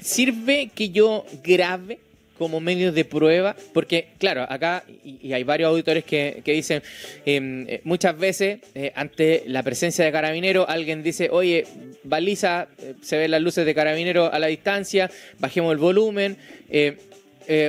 ¿Sirve 0.02 0.72
que 0.74 0.90
yo 0.90 1.26
grabe 1.44 2.00
como 2.38 2.60
medio 2.60 2.92
de 2.92 3.06
prueba? 3.06 3.56
Porque, 3.74 4.10
claro, 4.18 4.46
acá 4.50 4.84
y, 5.04 5.34
hay 5.34 5.44
varios 5.44 5.70
auditores 5.70 6.04
que, 6.04 6.42
dicen, 6.46 6.82
em, 7.26 7.68
eh, 7.68 7.82
muchas 7.84 8.18
veces 8.18 8.60
eh, 8.74 8.92
ante 8.96 9.44
la 9.48 9.64
presencia 9.64 10.04
de 10.04 10.12
carabinero, 10.12 10.68
alguien 10.68 11.04
dice, 11.04 11.30
oye, 11.32 11.66
baliza, 12.04 12.68
eh, 12.80 12.96
se 13.02 13.18
ven 13.18 13.32
las 13.32 13.42
luces 13.42 13.66
de 13.66 13.76
carabinero 13.76 14.32
a 14.32 14.40
la 14.40 14.48
distancia, 14.48 15.10
bajemos 15.40 15.72
el 15.72 15.78
volumen. 15.78 16.38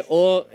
o 0.09 0.47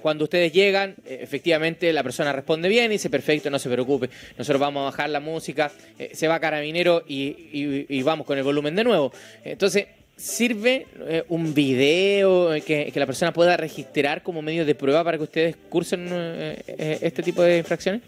cuando 0.00 0.24
ustedes 0.24 0.52
llegan, 0.52 0.94
efectivamente 1.04 1.92
la 1.92 2.02
persona 2.02 2.32
responde 2.32 2.68
bien 2.68 2.86
y 2.86 2.94
dice, 2.94 3.10
perfecto, 3.10 3.50
no 3.50 3.58
se 3.58 3.68
preocupe, 3.68 4.08
nosotros 4.38 4.58
vamos 4.58 4.80
a 4.80 4.84
bajar 4.84 5.10
la 5.10 5.20
música, 5.20 5.70
se 6.12 6.28
va 6.28 6.40
carabinero 6.40 7.04
y, 7.06 7.86
y, 7.88 8.02
vamos 8.02 8.26
con 8.26 8.38
el 8.38 8.44
volumen 8.44 8.74
de 8.74 8.84
nuevo. 8.84 9.12
Entonces, 9.44 9.86
¿Sirve 10.20 10.86
eh, 11.08 11.24
un 11.30 11.54
video 11.54 12.50
que, 12.66 12.92
la 12.94 13.06
persona 13.06 13.32
pueda 13.32 13.56
registrar 13.56 14.22
como 14.22 14.42
medio 14.42 14.66
de 14.66 14.74
prueba 14.74 15.02
para 15.02 15.16
que 15.16 15.24
ustedes 15.24 15.56
cursen 15.70 16.08
eh, 16.10 16.62
eh, 16.66 16.98
este 17.00 17.22
tipo 17.22 17.42
de 17.42 17.56
infracciones? 17.56 18.02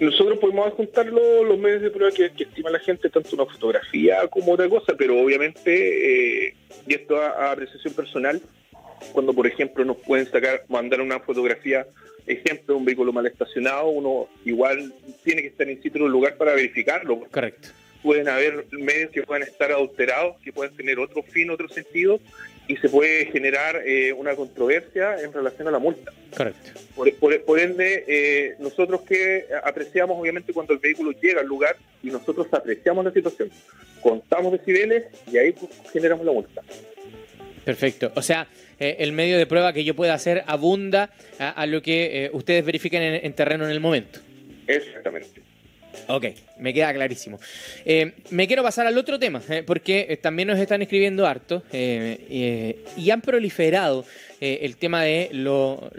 Nosotros 0.00 0.40
podemos 0.40 0.66
adjuntar 0.66 1.06
los, 1.06 1.56
medios 1.60 1.82
de 1.82 1.90
prueba 1.92 2.10
que, 2.10 2.32
estima 2.42 2.68
la 2.68 2.80
gente, 2.80 3.08
tanto 3.08 3.36
una 3.36 3.46
fotografía 3.46 4.26
como 4.26 4.54
otra 4.54 4.68
cosa, 4.68 4.94
pero 4.98 5.16
obviamente, 5.20 6.56
y 6.84 6.94
esto 6.94 7.16
a, 7.16 7.52
apreciación 7.52 7.94
personal, 7.94 8.42
cuando 9.12 9.32
por 9.32 9.46
ejemplo 9.46 9.84
nos 9.84 9.98
pueden 9.98 10.28
sacar, 10.28 10.64
mandar 10.68 11.00
una 11.00 11.20
fotografía, 11.20 11.86
ejemplo, 12.26 12.74
de 12.74 12.78
un 12.80 12.84
vehículo 12.84 13.12
mal 13.12 13.26
estacionado, 13.26 13.86
uno 13.86 14.26
igual 14.44 14.92
tiene 15.22 15.42
que 15.42 15.48
estar 15.48 15.68
en 15.68 15.80
sitio 15.80 16.00
en 16.00 16.06
un 16.06 16.12
lugar 16.12 16.36
para 16.36 16.54
verificarlo. 16.54 17.20
Correcto 17.30 17.68
pueden 18.02 18.28
haber 18.28 18.66
medios 18.72 19.10
que 19.10 19.22
puedan 19.22 19.42
estar 19.42 19.70
adulterados, 19.70 20.36
que 20.42 20.52
pueden 20.52 20.74
tener 20.76 20.98
otro 20.98 21.22
fin, 21.22 21.50
otro 21.50 21.68
sentido, 21.68 22.20
y 22.68 22.76
se 22.76 22.88
puede 22.88 23.26
generar 23.26 23.82
eh, 23.86 24.12
una 24.12 24.34
controversia 24.34 25.20
en 25.20 25.32
relación 25.32 25.68
a 25.68 25.70
la 25.70 25.78
multa. 25.78 26.12
Correcto. 26.36 26.80
Por, 26.94 27.60
ende, 27.60 28.04
eh, 28.06 28.54
nosotros 28.58 29.02
que 29.02 29.46
apreciamos 29.64 30.18
obviamente 30.18 30.52
cuando 30.52 30.72
el 30.72 30.78
vehículo 30.78 31.12
llega 31.12 31.40
al 31.40 31.46
lugar 31.46 31.76
y 32.02 32.08
nosotros 32.08 32.46
apreciamos 32.52 33.04
la 33.04 33.12
situación, 33.12 33.50
contamos 34.00 34.52
decibeles 34.52 35.04
y 35.30 35.38
ahí 35.38 35.52
pues, 35.52 35.70
generamos 35.92 36.24
la 36.24 36.32
multa. 36.32 36.62
Perfecto. 37.64 38.10
O 38.16 38.22
sea, 38.22 38.48
eh, 38.80 38.96
el 39.00 39.12
medio 39.12 39.38
de 39.38 39.46
prueba 39.46 39.72
que 39.72 39.84
yo 39.84 39.94
pueda 39.94 40.14
hacer 40.14 40.42
abunda 40.46 41.10
a, 41.38 41.66
lo 41.66 41.82
que 41.82 42.30
ustedes 42.32 42.64
verifiquen 42.64 43.02
en 43.02 43.32
terreno 43.34 43.64
en 43.64 43.70
el 43.70 43.80
momento. 43.80 44.20
Exactamente. 44.66 45.51
Ok, 46.08 46.26
me 46.58 46.74
queda 46.74 46.92
clarísimo. 46.92 47.38
Eh, 47.84 48.12
me 48.30 48.46
quiero 48.46 48.62
pasar 48.62 48.86
al 48.86 48.96
otro 48.98 49.18
tema, 49.18 49.42
eh, 49.48 49.62
porque 49.66 50.06
eh, 50.08 50.16
también 50.16 50.48
nos 50.48 50.58
están 50.58 50.82
escribiendo 50.82 51.26
harto 51.26 51.62
y 51.72 53.10
han 53.10 53.20
proliferado 53.20 54.04
el 54.40 54.76
tema 54.76 55.04
de 55.04 55.28
lo, 55.32 55.90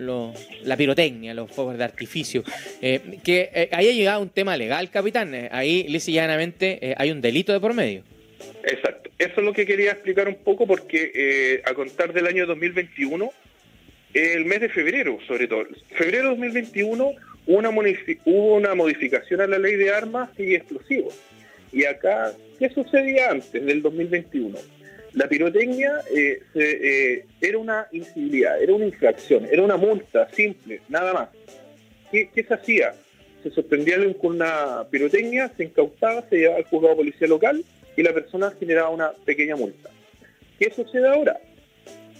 la 0.63 0.75
pirotecnia, 0.75 1.33
los 1.33 1.49
fuegos 1.49 1.77
de 1.77 1.83
artificio. 1.83 2.43
Que 2.81 3.69
ahí 3.71 3.89
ha 3.89 3.93
llegado 3.93 4.21
un 4.21 4.29
tema 4.29 4.57
legal, 4.57 4.89
capitán. 4.89 5.33
ahí, 5.51 5.85
lisa 5.87 6.11
y 6.11 6.15
llanamente, 6.15 6.93
hay 6.97 7.11
un 7.11 7.21
delito 7.21 7.53
de 7.53 7.59
por 7.61 7.73
medio. 7.73 8.03
Exacto. 8.65 9.09
Eso 9.17 9.33
es 9.37 9.43
lo 9.43 9.53
que 9.53 9.65
quería 9.65 9.91
explicar 9.91 10.27
un 10.27 10.35
poco 10.35 10.67
porque 10.67 11.61
a 11.65 11.73
contar 11.73 12.11
del 12.11 12.27
año 12.27 12.45
2021, 12.45 13.31
el 14.13 14.45
mes 14.45 14.59
de 14.59 14.69
febrero, 14.69 15.19
sobre 15.25 15.47
todo, 15.47 15.65
febrero 15.95 16.29
2021 16.31 17.05
hubo 17.05 17.32
una, 17.47 17.69
hubo 17.69 18.55
una 18.55 18.75
modificación 18.75 19.41
a 19.41 19.47
la 19.47 19.57
ley 19.57 19.75
de 19.75 19.91
armas 19.91 20.29
y 20.37 20.55
explosivos. 20.55 21.15
Y 21.71 21.85
acá, 21.85 22.33
¿qué 22.59 22.69
sucedía 22.69 23.31
antes 23.31 23.65
del 23.65 23.81
2021? 23.81 24.57
La 25.13 25.27
pirotecnia 25.27 26.01
eh, 26.15 26.41
eh, 26.55 27.25
era 27.39 27.57
una 27.57 27.87
incivilidad, 27.91 28.61
era 28.61 28.73
una 28.73 28.85
infracción, 28.85 29.45
era 29.51 29.61
una 29.61 29.77
multa 29.77 30.27
simple, 30.31 30.81
nada 30.89 31.13
más. 31.13 31.29
¿Qué, 32.11 32.29
se 32.35 32.53
hacía? 32.53 32.93
Se 33.41 33.49
sorprendía 33.51 33.97
con 34.21 34.35
una 34.35 34.87
pirotecnia, 34.89 35.51
se 35.57 35.65
incautaba, 35.65 36.23
se 36.29 36.37
llevaba 36.37 36.57
al 36.57 36.65
juzgado 36.65 36.93
de 36.93 36.97
policía 36.97 37.27
local 37.27 37.63
y 37.97 38.03
la 38.03 38.13
persona 38.13 38.53
generaba 38.59 38.89
una 38.89 39.11
pequeña 39.25 39.55
multa. 39.55 39.89
¿Qué 40.59 40.71
sucede 40.71 41.07
ahora? 41.07 41.39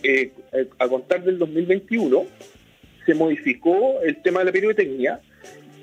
Eh, 0.02 0.32
a 0.78 0.88
contar 0.88 1.24
del 1.24 1.40
2021 1.40 2.26
se 3.06 3.14
modificó 3.14 4.02
el 4.02 4.22
tema 4.22 4.40
de 4.40 4.46
la 4.46 4.52
pirotecnia 4.52 5.22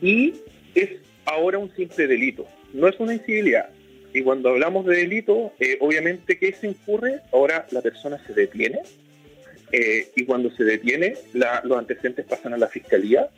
y 0.00 0.34
es 0.74 0.90
ahora 1.24 1.58
un 1.58 1.74
simple 1.74 2.06
delito, 2.06 2.46
no 2.72 2.88
es 2.88 2.98
una 2.98 3.14
incivilidad. 3.14 3.70
Y 4.12 4.22
cuando 4.22 4.48
hablamos 4.48 4.86
de 4.86 4.96
delito, 4.96 5.52
eh, 5.60 5.76
obviamente 5.80 6.38
que 6.38 6.52
se 6.52 6.68
incurre, 6.68 7.20
ahora 7.32 7.66
la 7.70 7.80
persona 7.80 8.18
se 8.26 8.34
detiene 8.34 8.80
eh, 9.70 10.08
y 10.16 10.24
cuando 10.24 10.50
se 10.50 10.64
detiene 10.64 11.14
los 11.32 11.78
antecedentes 11.78 12.26
pasan 12.26 12.54
a 12.54 12.58
la 12.58 12.66
fiscalía 12.66 13.28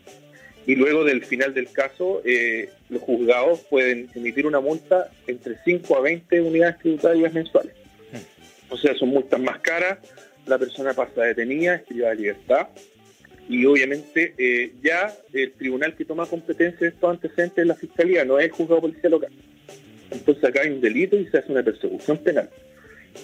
y 0.67 0.77
luego 0.77 1.05
del 1.05 1.25
final 1.25 1.53
del 1.53 1.71
caso 1.71 2.23
eh, 2.25 2.71
los 2.89 3.03
juzgados 3.03 3.61
pueden 3.69 4.09
emitir 4.15 4.47
una 4.47 4.61
multa 4.61 5.11
entre 5.27 5.57
5 5.62 5.97
a 5.97 6.01
20 6.01 6.41
unidades 6.41 6.79
tributarias 6.79 7.35
mensuales. 7.35 7.75
O 8.71 8.79
sea, 8.79 8.95
son 8.95 9.11
multas 9.11 9.39
más 9.39 9.59
caras, 9.59 9.99
la 10.47 10.59
persona 10.59 10.95
pasa 10.95 11.23
detenida, 11.23 11.75
es 11.75 11.83
privada 11.83 12.15
de 12.15 12.21
libertad 12.21 12.69
y 13.55 13.67
obviamente 13.67 14.73
ya 14.83 15.15
el 15.33 15.53
tribunal 15.53 15.95
que 15.95 16.05
toma 16.05 16.27
competencia 16.27 16.81
de 16.81 16.89
estos 16.89 17.11
antecedentes 17.11 17.59
es 17.59 17.67
la 17.67 17.75
fiscalía, 17.75 18.25
no 18.25 18.39
es 18.39 18.47
el 18.47 18.51
juzgado 18.53 18.77
de 18.77 18.89
policía 18.89 19.11
local. 19.11 19.31
Entonces 20.13 20.45
acá 20.45 20.63
hay 20.63 20.71
un 20.71 20.81
delito 20.81 21.17
y 21.17 21.27
se 21.27 21.39
hace 21.39 21.53
una 21.53 21.63
persecución 21.63 22.19
penal. 22.19 22.51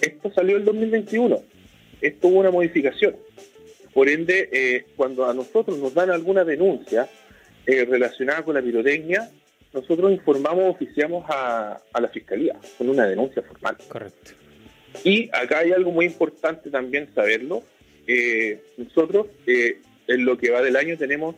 Esto 0.01 0.31
salió 0.33 0.57
el 0.57 0.65
2021. 0.65 1.41
Esto 2.01 2.27
hubo 2.27 2.39
una 2.39 2.51
modificación. 2.51 3.15
Por 3.93 4.09
ende, 4.09 4.49
eh, 4.51 4.85
cuando 4.95 5.29
a 5.29 5.33
nosotros 5.33 5.77
nos 5.77 5.93
dan 5.93 6.09
alguna 6.09 6.43
denuncia 6.43 7.07
eh, 7.65 7.85
relacionada 7.85 8.43
con 8.43 8.55
la 8.55 8.61
pirotecnia, 8.61 9.29
nosotros 9.73 10.11
informamos, 10.11 10.75
oficiamos 10.75 11.25
a, 11.29 11.79
la 11.99 12.07
fiscalía 12.09 12.55
con 12.77 12.89
una 12.89 13.05
denuncia 13.05 13.41
formal. 13.43 13.77
Correcto. 13.87 14.31
Y 15.03 15.29
acá 15.31 15.59
hay 15.59 15.71
algo 15.71 15.91
muy 15.91 16.05
importante 16.05 16.69
también 16.69 17.09
saberlo. 17.13 17.63
Eh, 18.07 18.63
nosotros, 18.77 19.27
en 20.09 20.25
lo 20.25 20.37
que 20.37 20.51
va 20.51 20.61
del 20.61 20.75
año, 20.75 20.97
tenemos 20.97 21.35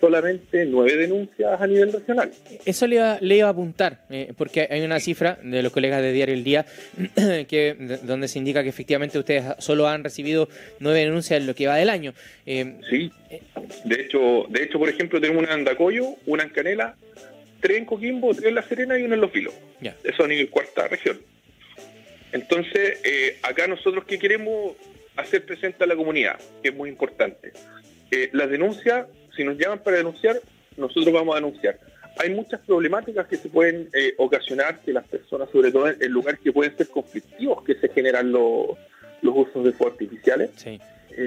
solamente 0.00 0.66
nueve 0.66 0.96
denuncias 0.96 1.60
a 1.60 1.66
nivel 1.66 1.92
nacional. 1.92 2.30
Eso 2.64 2.86
le 2.86 2.96
iba, 2.96 3.46
a 3.46 3.50
apuntar, 3.50 4.04
eh, 4.10 4.32
porque 4.36 4.68
hay 4.70 4.82
una 4.82 5.00
cifra 5.00 5.38
de 5.42 5.62
los 5.62 5.72
colegas 5.72 6.02
de 6.02 6.12
Diario 6.12 6.34
El 6.34 6.44
Día 6.44 6.66
que, 7.48 7.98
donde 8.02 8.28
se 8.28 8.38
indica 8.38 8.62
que 8.62 8.68
efectivamente 8.68 9.18
ustedes 9.18 9.44
solo 9.58 9.88
han 9.88 10.04
recibido 10.04 10.48
nueve 10.80 11.00
denuncias 11.00 11.40
en 11.40 11.46
lo 11.46 11.54
que 11.54 11.66
va 11.66 11.76
del 11.76 11.88
año. 11.88 12.12
Eh, 12.46 12.78
sí, 12.90 13.10
de 13.84 14.00
hecho, 14.02 14.46
de 14.48 14.64
hecho, 14.64 14.78
por 14.78 14.88
ejemplo, 14.88 15.20
tenemos 15.20 15.42
una 15.42 15.54
en 15.54 15.64
Dacoyo, 15.64 16.16
una 16.26 16.42
en 16.42 16.50
Canela, 16.50 16.96
tres 17.60 17.78
en 17.78 17.84
Coquimbo, 17.86 18.34
tres 18.34 18.46
en 18.46 18.54
La 18.54 18.62
Serena 18.62 18.98
y 18.98 19.02
una 19.02 19.14
en 19.14 19.20
Los 19.20 19.30
Filos. 19.30 19.54
Eso 20.04 20.24
a 20.24 20.28
nivel 20.28 20.50
cuarta 20.50 20.88
región. 20.88 21.20
Entonces, 22.32 23.00
eh, 23.02 23.38
acá 23.42 23.66
nosotros 23.66 24.04
que 24.04 24.18
queremos 24.18 24.76
hacer 25.16 25.44
presente 25.44 25.84
a 25.84 25.86
la 25.86 25.96
comunidad, 25.96 26.38
que 26.62 26.68
es 26.68 26.74
muy 26.74 26.88
importante. 26.88 27.52
Las 28.32 28.50
denuncias 28.50 29.06
si 29.36 29.44
nos 29.44 29.56
llaman 29.56 29.78
para 29.78 29.96
denunciar, 29.96 30.40
nosotros 30.76 31.12
vamos 31.12 31.34
a 31.34 31.36
denunciar. 31.36 31.78
Hay 32.18 32.30
muchas 32.30 32.60
problemáticas 32.60 33.26
que 33.26 33.36
se 33.36 33.48
pueden 33.48 33.88
eh, 33.94 34.14
ocasionar 34.18 34.80
que 34.80 34.92
las 34.92 35.06
personas, 35.06 35.48
sobre 35.50 35.72
todo 35.72 35.88
en, 35.88 36.12
lugares 36.12 36.40
que 36.40 36.52
pueden 36.52 36.76
ser 36.76 36.88
conflictivos, 36.88 37.64
que 37.64 37.74
se 37.76 37.88
generan 37.88 38.32
los, 38.32 38.76
usos 39.22 39.64
de 39.64 39.72
fuegos 39.72 39.94
artificiales. 39.94 40.50
Eh, 40.66 40.78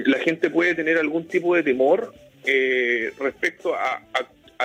la 0.06 0.18
gente 0.18 0.50
puede 0.50 0.74
tener 0.74 0.98
algún 0.98 1.26
tipo 1.26 1.56
de 1.56 1.62
temor 1.62 2.14
eh, 2.44 3.12
respecto 3.18 3.74
a, 3.74 4.00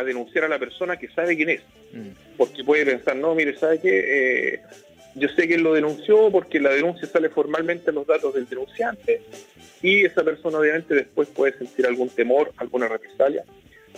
denunciar 0.05 0.45
a 0.45 0.47
la 0.47 0.59
persona 0.59 0.95
que 0.97 1.09
sabe 1.09 1.35
quién 1.35 1.49
es. 1.49 1.61
Mm. 1.91 2.09
Porque 2.38 2.63
puede 2.63 2.85
pensar, 2.85 3.17
no, 3.17 3.35
mire, 3.35 3.57
¿sabe 3.57 3.81
qué? 3.81 4.61
Yo 5.15 5.27
sé 5.29 5.47
que 5.47 5.55
él 5.55 5.61
lo 5.61 5.73
denunció 5.73 6.29
porque 6.31 6.59
la 6.59 6.71
denuncia 6.71 7.07
sale 7.07 7.29
formalmente 7.29 7.89
en 7.89 7.95
los 7.95 8.07
datos 8.07 8.33
del 8.33 8.47
denunciante 8.47 9.21
y 9.81 10.05
esa 10.05 10.23
persona 10.23 10.59
obviamente 10.59 10.93
después 10.93 11.27
puede 11.29 11.57
sentir 11.57 11.85
algún 11.85 12.09
temor, 12.09 12.51
alguna 12.57 12.87
represalia, 12.87 13.43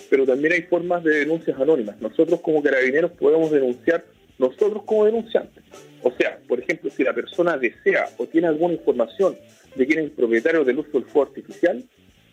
pero 0.10 0.26
también 0.26 0.54
hay 0.54 0.62
formas 0.64 1.04
de 1.04 1.20
denuncias 1.20 1.60
anónimas. 1.60 2.00
Nosotros 2.02 2.40
como 2.42 2.62
carabineros 2.62 3.12
podemos 3.12 3.52
denunciar 3.52 4.06
nosotros 4.38 4.84
como 4.84 5.06
denunciantes. 5.06 5.64
O 6.04 6.12
sea, 6.12 6.40
por 6.48 6.60
ejemplo, 6.60 6.90
si 6.90 7.04
la 7.04 7.14
persona 7.14 7.58
desea 7.58 8.10
o 8.18 8.26
tiene 8.26 8.48
alguna 8.48 8.74
información 8.74 9.38
de 9.76 9.86
quién 9.86 10.00
es 10.00 10.06
el 10.06 10.12
propietario 10.12 10.64
del 10.64 10.80
uso 10.80 10.92
del 10.94 11.06
fuego 11.06 11.30
artificial, 11.30 11.84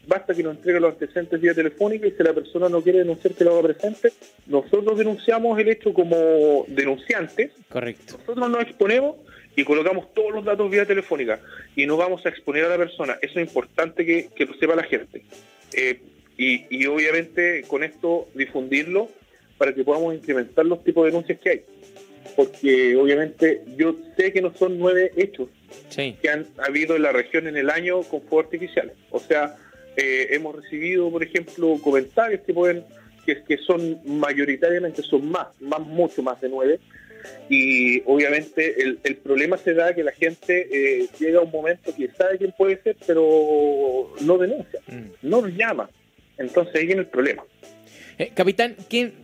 basta 0.09 0.35
que 0.35 0.43
nos 0.43 0.57
entregue 0.57 0.81
los 0.81 0.93
antecedentes 0.93 1.41
vía 1.41 1.55
telefónica 1.55 2.07
y 2.07 2.13
si 2.13 2.23
la 2.23 2.33
persona 2.33 2.69
no 2.69 2.83
quiere 2.83 3.01
denunciar 3.01 3.35
que 3.35 3.45
lo 3.45 3.53
haga 3.53 3.69
presente, 3.69 4.13
nosotros 4.47 4.97
denunciamos 4.97 5.59
el 5.59 5.69
hecho 5.69 5.93
como 5.93 6.65
denunciantes. 6.67 7.53
Correcto. 7.69 8.17
Nosotros 8.19 8.51
nos 8.51 8.63
exponemos 8.63 9.17
y 9.55 9.65
colocamos 9.65 10.13
todos 10.15 10.33
los 10.33 10.45
datos 10.45 10.71
vía 10.71 10.87
telefónica 10.87 11.41
y 11.77 11.87
no 11.87 11.97
vamos 11.97 12.25
a 12.25 12.31
exponer 12.31 12.65
a 12.65 12.69
la 12.69 12.79
persona. 12.79 13.19
Eso 13.21 13.39
es 13.39 13.47
importante 13.47 14.07
que, 14.07 14.47
lo 14.47 14.55
sepa 14.55 14.75
la 14.75 14.85
gente. 14.85 15.23
Eh, 15.75 16.01
y, 16.39 16.87
obviamente 16.87 17.63
con 17.67 17.83
esto 17.83 18.29
difundirlo 18.35 19.11
para 19.59 19.75
que 19.75 19.85
podamos 19.85 20.15
incrementar 20.15 20.65
los 20.65 20.83
tipos 20.85 21.05
de 21.05 21.11
denuncias 21.11 21.39
que 21.41 21.51
hay. 21.51 21.63
Porque 22.35 22.97
obviamente 22.97 23.63
yo 23.77 23.97
sé 24.17 24.33
que 24.33 24.41
no 24.41 24.55
son 24.55 24.79
nueve 24.79 25.11
hechos 25.17 25.49
que 25.95 26.31
han 26.31 26.47
habido 26.59 26.97
en 26.97 27.03
la 27.03 27.13
región 27.13 27.47
en 27.47 27.57
el 27.57 27.69
año 27.69 28.03
con 28.03 28.23
fuegos 28.23 28.47
artificiales. 28.47 28.95
O 29.11 29.19
sea, 29.19 29.57
eh, 29.99 30.29
hemos 30.31 30.55
recibido, 30.55 31.11
por 31.11 31.23
ejemplo, 31.23 31.77
comentarios 31.83 32.43
que 32.43 32.55
pueden 32.55 32.85
que, 33.27 33.43
que 33.43 33.59
son 33.59 34.01
mayoritariamente 34.07 35.03
son 35.03 35.29
más, 35.31 35.49
más 35.61 35.81
mucho 35.81 36.23
más 36.23 36.41
de 36.41 36.49
nueve, 36.49 36.81
y 37.49 38.01
obviamente 38.07 38.81
el, 38.83 39.17
problema 39.17 39.57
se 39.57 39.75
da 39.75 39.95
que 39.95 40.03
la 40.05 40.13
gente 40.13 40.69
eh, 40.71 41.09
llega 41.19 41.41
a 41.41 41.43
un 41.43 41.51
momento 41.51 41.95
que 41.95 42.09
sabe 42.09 42.39
quién 42.39 42.55
puede 42.57 42.81
ser, 42.83 42.97
pero 43.07 44.15
no 44.21 44.39
denuncia, 44.39 44.81
mm. 44.87 45.29
no 45.29 45.47
llama. 45.49 45.91
Entonces 46.37 46.75
ahí 46.77 46.87
viene 46.87 47.03
el 47.03 47.09
problema. 47.09 47.43
Eh, 48.19 48.31
capitán, 48.35 48.77
¿quién, 48.89 49.15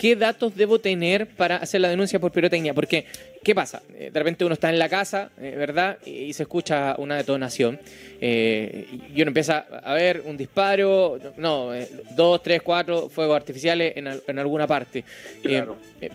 ¿qué 0.00 0.16
datos 0.16 0.56
debo 0.56 0.78
tener 0.78 1.26
para 1.26 1.56
hacer 1.56 1.82
la 1.82 1.90
denuncia 1.90 2.18
por 2.18 2.32
pirotecnia? 2.32 2.72
Porque, 2.72 3.04
¿qué 3.44 3.54
pasa? 3.54 3.82
Eh, 3.94 4.10
de 4.10 4.18
repente 4.18 4.46
uno 4.46 4.54
está 4.54 4.70
en 4.70 4.78
la 4.78 4.88
casa, 4.88 5.30
eh, 5.38 5.54
¿verdad? 5.54 5.98
Y, 6.06 6.32
se 6.32 6.44
escucha 6.44 6.94
una 6.96 7.18
detonación. 7.18 7.78
Eh, 8.18 8.86
y 9.14 9.20
uno 9.20 9.28
empieza 9.28 9.58
a 9.58 9.92
ver 9.92 10.22
un 10.24 10.38
disparo, 10.38 11.18
no, 11.36 11.72
dos, 12.16 12.42
tres, 12.42 12.62
cuatro 12.62 13.10
fuegos 13.10 13.36
artificiales 13.36 13.92
en, 13.94 14.38
alguna 14.38 14.66
parte. 14.66 15.04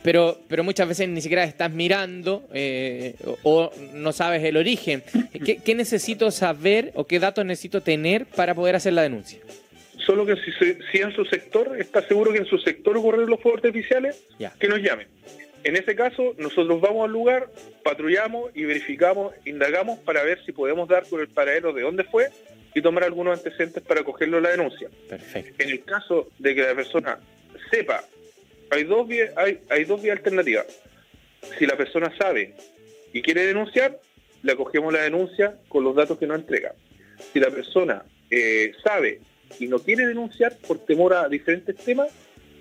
pero, 0.02 0.40
pero 0.48 0.64
muchas 0.64 0.88
veces 0.88 1.08
ni 1.08 1.22
siquiera 1.22 1.44
estás 1.44 1.70
mirando 1.70 2.48
o, 3.44 3.72
no 3.94 4.12
sabes 4.14 4.44
el 4.44 4.58
origen. 4.58 5.04
¿Qué, 5.46 5.58
¿Qué 5.58 5.76
necesito 5.76 6.32
saber 6.32 6.92
o 6.96 7.06
qué 7.06 7.20
datos 7.20 7.46
necesito 7.46 7.82
tener 7.82 8.26
para 8.26 8.56
poder 8.56 8.76
hacer 8.76 8.94
la 8.94 9.04
denuncia? 9.04 9.40
Solo 10.06 10.26
que 10.26 10.36
si, 10.36 10.98
en 11.00 11.12
su 11.14 11.26
sector 11.26 11.80
está 11.80 12.02
seguro 12.08 12.32
que 12.32 12.40
en 12.40 12.46
su 12.46 12.58
sector 12.60 12.96
ocurrieron 12.98 13.30
los 13.30 13.42
fuegos 13.42 13.64
artificiales, 13.64 14.24
que 14.60 14.68
nos 14.68 14.80
llamen. 14.80 15.08
En 15.64 15.76
ese 15.76 15.96
caso, 15.96 16.36
nosotros 16.38 16.80
vamos 16.80 17.06
al 17.06 17.12
lugar, 17.12 17.50
patrullamos 17.84 18.52
y 18.54 18.66
verificamos, 18.66 19.34
indagamos 19.46 19.98
para 20.00 20.22
ver 20.22 20.44
si 20.46 20.52
podemos 20.52 20.88
dar 20.88 21.08
con 21.10 21.22
el 21.22 21.28
paradero 21.28 21.74
de 21.74 21.82
dónde 21.82 22.04
fue 22.04 22.30
y 22.76 22.82
tomar 22.82 23.04
algunos 23.04 23.40
antecedentes 23.40 23.82
para 23.82 24.04
cogerlo 24.04 24.40
la 24.40 24.50
denuncia. 24.50 24.90
Perfecto. 25.10 25.64
En 25.64 25.70
el 25.70 25.84
caso 25.84 26.30
de 26.38 26.54
que 26.54 26.62
la 26.62 26.76
persona 26.76 27.18
sepa, 27.72 28.04
hay 28.70 28.84
dos 28.84 29.08
vías, 29.08 29.32
hay, 29.36 29.60
hay 29.70 29.86
dos 29.86 30.04
vías 30.04 30.18
alternativas. 30.18 30.68
Si 31.58 31.66
la 31.66 31.76
persona 31.76 32.16
sabe 32.16 32.54
y 33.12 33.24
quiere 33.24 33.48
denunciar, 33.48 34.00
le 34.44 34.52
acogemos 34.52 34.94
la 34.94 35.02
denuncia 35.02 35.56
con 35.68 35.84
los 35.84 35.96
datos 35.96 36.20
que 36.20 36.28
nos 36.28 36.38
entrega. 36.38 36.76
Si 37.34 37.40
la 37.40 37.50
persona 37.50 38.04
eh, 38.30 38.74
sabe 38.84 39.20
y 39.60 39.68
no 39.68 39.80
quiere 39.80 40.06
denunciar 40.08 40.56
por 40.68 40.80
temor 40.80 41.14
a 41.14 41.28
diferentes 41.28 41.76
temas, 41.78 42.10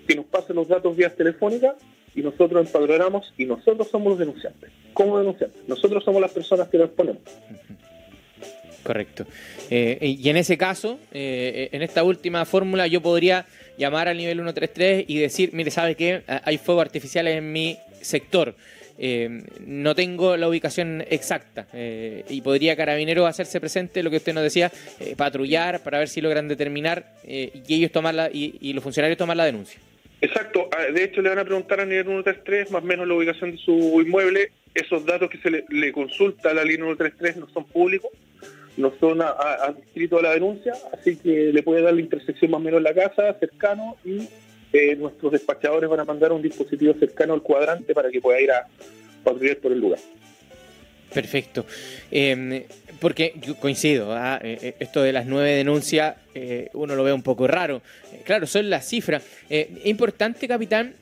que 0.07 0.15
nos 0.15 0.25
pasen 0.25 0.55
los 0.55 0.67
datos 0.67 0.95
vía 0.95 1.09
telefónica 1.09 1.75
y 2.13 2.21
nosotros 2.21 2.65
empadronamos 2.65 3.33
y 3.37 3.45
nosotros 3.45 3.89
somos 3.89 4.09
los 4.09 4.19
denunciantes. 4.19 4.69
¿Cómo 4.93 5.17
denunciantes? 5.17 5.61
Nosotros 5.67 6.03
somos 6.03 6.21
las 6.21 6.31
personas 6.31 6.69
que 6.69 6.77
lo 6.77 6.85
exponemos. 6.85 7.21
Correcto. 8.83 9.25
Eh, 9.71 9.97
y 10.01 10.29
en 10.29 10.37
ese 10.37 10.57
caso, 10.57 10.99
eh, 11.11 11.69
en 11.71 11.81
esta 11.81 12.03
última 12.03 12.45
fórmula, 12.45 12.85
yo 12.85 13.01
podría 13.01 13.47
llamar 13.77 14.07
al 14.07 14.17
nivel 14.17 14.37
133 14.37 15.05
y 15.07 15.17
decir, 15.17 15.49
mire, 15.53 15.71
¿sabe 15.71 15.95
qué? 15.95 16.23
Hay 16.27 16.59
fuegos 16.59 16.83
artificiales 16.83 17.35
en 17.37 17.51
mi 17.51 17.79
sector. 18.01 18.55
Eh, 18.97 19.43
no 19.65 19.93
tengo 19.93 20.37
la 20.37 20.47
ubicación 20.47 21.03
exacta 21.09 21.67
y 21.73 22.41
podría 22.41 22.75
Carabinero 22.75 23.27
hacerse 23.27 23.59
presente, 23.59 24.03
lo 24.03 24.09
que 24.09 24.17
usted 24.17 24.33
nos 24.33 24.43
decía, 24.43 24.71
patrullar 25.17 25.81
para 25.83 25.99
ver 25.99 26.07
si 26.07 26.21
logran 26.21 26.47
determinar 26.47 27.13
y 27.25 27.73
ellos 27.73 27.91
tomarla 27.91 28.29
y, 28.31 28.57
y, 28.61 28.73
los 28.73 28.83
funcionarios 28.83 29.17
tomar 29.17 29.37
la 29.37 29.45
denuncia. 29.45 29.79
Exacto, 30.21 30.69
ah, 30.71 30.91
de 30.91 31.03
hecho 31.03 31.21
le 31.21 31.29
van 31.29 31.39
a 31.39 31.45
preguntar 31.45 31.79
al 31.79 31.89
nivel 31.89 32.05
133 32.05 32.71
más 32.71 32.83
o 32.83 32.85
menos 32.85 33.07
la 33.07 33.13
ubicación 33.13 33.51
de 33.51 33.57
su 33.57 34.01
inmueble, 34.01 34.51
esos 34.73 35.05
datos 35.05 35.29
que 35.29 35.37
se 35.37 35.63
le, 35.69 35.91
consulta 35.91 36.49
a 36.49 36.53
la 36.53 36.63
línea 36.63 36.85
133 36.85 37.37
no 37.37 37.49
son 37.49 37.65
públicos, 37.65 38.09
no 38.77 38.91
son 38.99 39.21
adscritos 39.21 40.19
a, 40.19 40.23
la 40.23 40.33
denuncia, 40.33 40.73
así 40.93 41.17
que 41.17 41.51
le 41.53 41.63
puede 41.63 41.81
dar 41.81 41.93
la 41.93 42.01
intersección 42.01 42.51
más 42.51 42.59
o 42.59 42.63
menos 42.63 42.79
en 42.79 42.83
la 42.83 42.93
casa, 42.93 43.33
cercano, 43.39 43.97
y 44.03 44.27
eh, 44.73 44.95
nuestros 44.95 45.31
despachadores 45.31 45.89
van 45.89 45.99
a 45.99 46.05
mandar 46.05 46.31
un 46.31 46.41
dispositivo 46.41 46.93
cercano 46.93 47.33
al 47.33 47.41
cuadrante 47.41 47.93
para 47.93 48.09
que 48.09 48.21
pueda 48.21 48.39
ir 48.41 48.51
a 48.51 48.67
patrullar 49.23 49.57
por 49.57 49.71
el 49.71 49.79
lugar. 49.79 49.99
Perfecto. 51.13 51.65
Em, 52.11 52.63
porque 52.99 53.33
yo 53.41 53.55
coincido, 53.55 54.13
¿ah? 54.13 54.39
eh, 54.41 54.57
eh, 54.61 54.75
esto 54.79 55.01
de 55.01 55.13
las 55.13 55.25
nueve 55.25 55.51
denuncias 55.51 56.15
eh, 56.33 56.69
uno 56.73 56.95
lo 56.95 57.03
ve 57.03 57.13
un 57.13 57.23
poco 57.23 57.47
raro. 57.47 57.81
claro, 58.25 58.45
son 58.45 58.69
las 58.69 58.87
cifras. 58.87 59.23
es 59.49 59.67
importante, 59.85 60.47
capitán, 60.47 60.95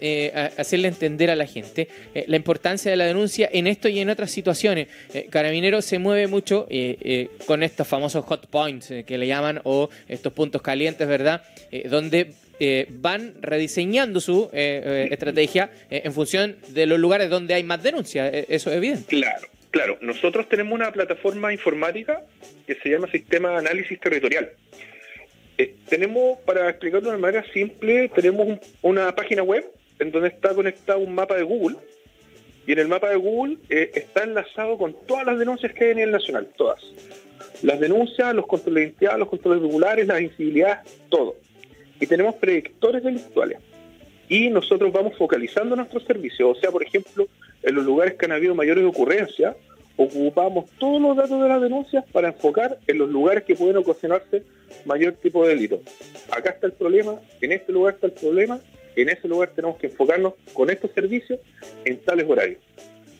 hacerle 0.58 0.90
entender 0.90 1.32
a 1.32 1.36
la 1.36 1.48
gente 1.48 1.88
la 2.28 2.36
importancia 2.36 2.92
de 2.92 2.98
la 2.98 3.06
denuncia 3.06 3.50
en 3.52 3.66
esto 3.66 3.88
y 3.90 4.00
en 4.00 4.12
otras 4.12 4.30
situaciones. 4.30 4.90
Carabinero 5.32 5.82
se 5.82 5.98
mueve 5.98 6.28
mucho 6.28 6.68
con 7.48 7.64
estos 7.64 7.88
famosos 7.88 8.26
hot 8.26 8.46
points 8.48 8.94
que 9.08 9.18
le 9.18 9.26
llaman 9.26 9.60
o 9.64 9.90
estos 10.08 10.34
puntos 10.34 10.62
calientes, 10.62 11.08
¿verdad? 11.08 11.44
donde 11.90 12.34
van 12.90 13.34
rediseñando 13.42 14.22
su 14.22 14.52
estrategia 14.54 15.72
en 15.90 16.14
función 16.14 16.58
de 16.68 16.86
los 16.86 17.00
lugares 17.00 17.32
donde 17.32 17.56
hay 17.56 17.64
más 17.64 17.82
denuncias. 17.82 18.32
Eso 18.50 18.70
es 18.70 18.78
evidente. 18.78 19.08
Claro. 19.08 19.53
Claro, 19.74 19.98
nosotros 20.02 20.48
tenemos 20.48 20.72
una 20.72 20.92
plataforma 20.92 21.52
informática 21.52 22.22
que 22.68 22.76
se 22.76 22.90
llama 22.90 23.08
Sistema 23.08 23.58
Análisis 23.58 24.00
Territorial. 24.00 24.52
Eh, 25.58 25.74
tenemos, 25.90 26.38
para 26.42 26.70
explicarlo 26.70 27.10
de 27.10 27.18
manera 27.18 27.44
simple, 27.52 28.08
tenemos 28.10 28.60
una 28.84 29.16
página 29.16 29.42
web 29.42 29.66
en 29.98 30.12
donde 30.12 30.28
está 30.28 30.54
conectado 30.54 31.00
un 31.00 31.16
mapa 31.16 31.36
de 31.36 31.42
Google 31.42 31.78
y 32.68 32.74
en 32.74 32.80
el 32.80 32.88
mapa 32.88 33.10
de 33.10 33.16
Google 33.16 33.58
eh, 33.68 33.90
está 33.96 34.22
enlazado 34.22 34.78
con 34.78 34.96
todas 35.08 35.26
las 35.26 35.40
denuncias 35.40 35.74
que 35.74 35.86
hay 35.86 35.92
a 35.94 35.96
nivel 35.96 36.12
nacional, 36.12 36.50
todas. 36.56 36.80
Las 37.64 37.80
denuncias, 37.80 38.36
los 38.36 38.46
controles 38.46 38.76
de 38.76 38.90
identidad, 38.90 39.18
los 39.18 39.30
controles 39.30 39.64
regulares, 39.64 40.06
las 40.06 40.22
incivilidades, 40.22 41.00
todo. 41.10 41.36
Y 42.00 42.06
tenemos 42.06 42.36
predictores 42.36 43.02
delictuales. 43.02 43.58
Y 44.30 44.52
nosotros 44.52 44.94
vamos 44.94 45.18
focalizando 45.18 45.76
nuestros 45.76 46.04
servicios. 46.04 46.58
O 46.58 46.62
sea, 46.62 46.70
por 46.70 46.84
ejemplo, 46.84 47.28
en 47.64 47.76
los 47.76 47.86
lugares 47.86 48.16
que 48.16 48.26
han 48.26 48.34
habido 48.34 48.56
mayores 48.56 48.84
ocurrencias, 48.86 49.56
ocupamos 49.96 50.70
todos 50.80 51.02
los 51.02 51.16
datos 51.16 51.42
de 51.42 51.48
las 51.48 51.62
denuncias 51.62 52.04
para 52.12 52.30
enfocar 52.30 52.80
en 52.88 52.98
los 52.98 53.10
lugares 53.10 53.44
que 53.44 53.56
pueden 53.56 53.78
ocasionarse 53.78 54.44
mayor 54.86 55.14
tipo 55.14 55.44
de 55.44 55.56
delito. 55.56 55.82
Acá 56.32 56.52
está 56.52 56.68
el 56.68 56.74
problema, 56.74 57.20
en 57.42 57.52
este 57.52 57.72
lugar 57.72 57.96
está 57.96 58.08
el 58.08 58.14
problema, 58.14 58.60
en 58.96 59.10
ese 59.10 59.28
lugar 59.28 59.52
tenemos 59.56 59.78
que 59.78 59.88
enfocarnos 59.88 60.34
con 60.54 60.70
estos 60.70 60.92
servicios 60.92 61.40
en 61.86 61.98
tales 62.00 62.28
horarios. 62.28 62.60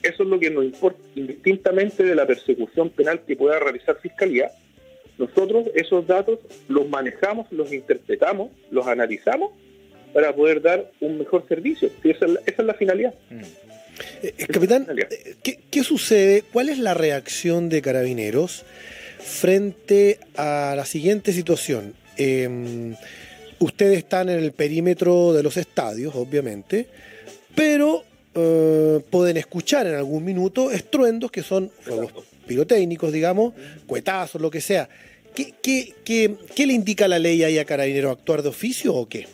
Eso 0.02 0.24
es 0.24 0.30
lo 0.30 0.40
que 0.40 0.50
nos 0.50 0.66
importa 0.66 1.00
indistintamente 1.16 2.04
de 2.04 2.16
la 2.16 2.26
persecución 2.26 2.90
penal 2.90 3.22
que 3.26 3.38
pueda 3.38 3.60
realizar 3.60 3.98
Fiscalía. 4.02 4.52
Nosotros 5.18 5.68
esos 5.76 6.06
datos 6.06 6.40
los 6.68 6.90
manejamos, 6.90 7.50
los 7.52 7.72
interpretamos, 7.72 8.52
los 8.70 8.86
analizamos 8.88 9.52
para 10.14 10.36
poder 10.36 10.62
dar 10.62 10.92
un 11.00 11.20
mejor 11.20 11.48
servicio. 11.48 11.90
esa, 12.04 12.26
es 12.46 12.58
la, 12.58 12.74
finalidad. 12.74 13.14
Mm. 13.30 13.42
Eh, 14.22 14.34
eh, 14.38 14.48
capitán, 14.48 14.88
eh, 14.98 15.58
¿qué, 15.70 15.84
sucede? 15.84 16.44
¿Cuál 16.52 16.70
es 16.70 16.78
la 16.78 16.94
reacción 16.94 17.70
de 17.70 17.82
carabineros 17.82 18.64
frente 19.20 20.20
a 20.36 20.74
la 20.76 20.86
siguiente 20.86 21.34
situación? 21.34 21.94
Em, 22.18 22.96
ustedes 23.60 23.98
están 23.98 24.30
en 24.30 24.40
el 24.40 24.52
perímetro 24.52 25.34
de 25.34 25.44
los 25.44 25.58
estadios, 25.58 26.16
obviamente, 26.16 26.88
pero 27.56 28.06
pueden 29.12 29.38
escuchar 29.38 29.86
en 29.86 29.94
algún 29.94 30.26
minuto 30.26 30.72
estruendos 30.72 31.30
que 31.30 31.44
son 31.44 31.70
fuegos 31.82 32.12
pirotécnicos, 32.48 33.14
digamos, 33.14 33.54
cuetazos, 33.86 34.42
lo 34.42 34.50
que 34.50 34.60
sea. 34.60 34.90
¿Qué, 35.36 35.54
qué 36.04 36.66
le 36.66 36.74
indica 36.74 37.08
la 37.08 37.20
ley 37.20 37.44
ahí 37.44 37.60
a 37.60 37.66
carabineros? 37.66 38.12
¿Actuar 38.12 38.42
de 38.42 38.50
oficio 38.50 38.96
o 38.96 39.08
qué? 39.08 39.28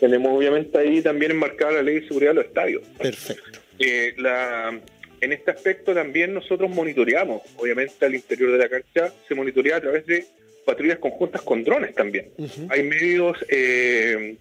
Tenemos 0.00 0.34
obviamente 0.34 0.78
ahí 0.78 1.02
también 1.02 1.32
enmarcada 1.32 1.72
la 1.72 1.82
ley 1.82 2.00
de 2.00 2.08
seguridad 2.08 2.30
de 2.30 2.36
los 2.36 2.46
estadios. 2.46 2.82
Perfecto. 2.98 3.65
Eh, 3.78 4.14
la, 4.18 4.80
en 5.20 5.32
este 5.32 5.50
aspecto 5.50 5.94
también 5.94 6.34
nosotros 6.34 6.70
monitoreamos, 6.70 7.42
obviamente 7.56 8.04
al 8.04 8.14
interior 8.14 8.52
de 8.52 8.58
la 8.58 8.68
cancha 8.68 9.12
se 9.26 9.34
monitorea 9.34 9.76
a 9.76 9.80
través 9.80 10.06
de 10.06 10.24
patrullas 10.64 10.98
conjuntas 10.98 11.42
con 11.42 11.64
drones 11.64 11.94
también. 11.94 12.30
Hay 12.68 12.82
medios 12.82 13.38
eh, 13.48 14.36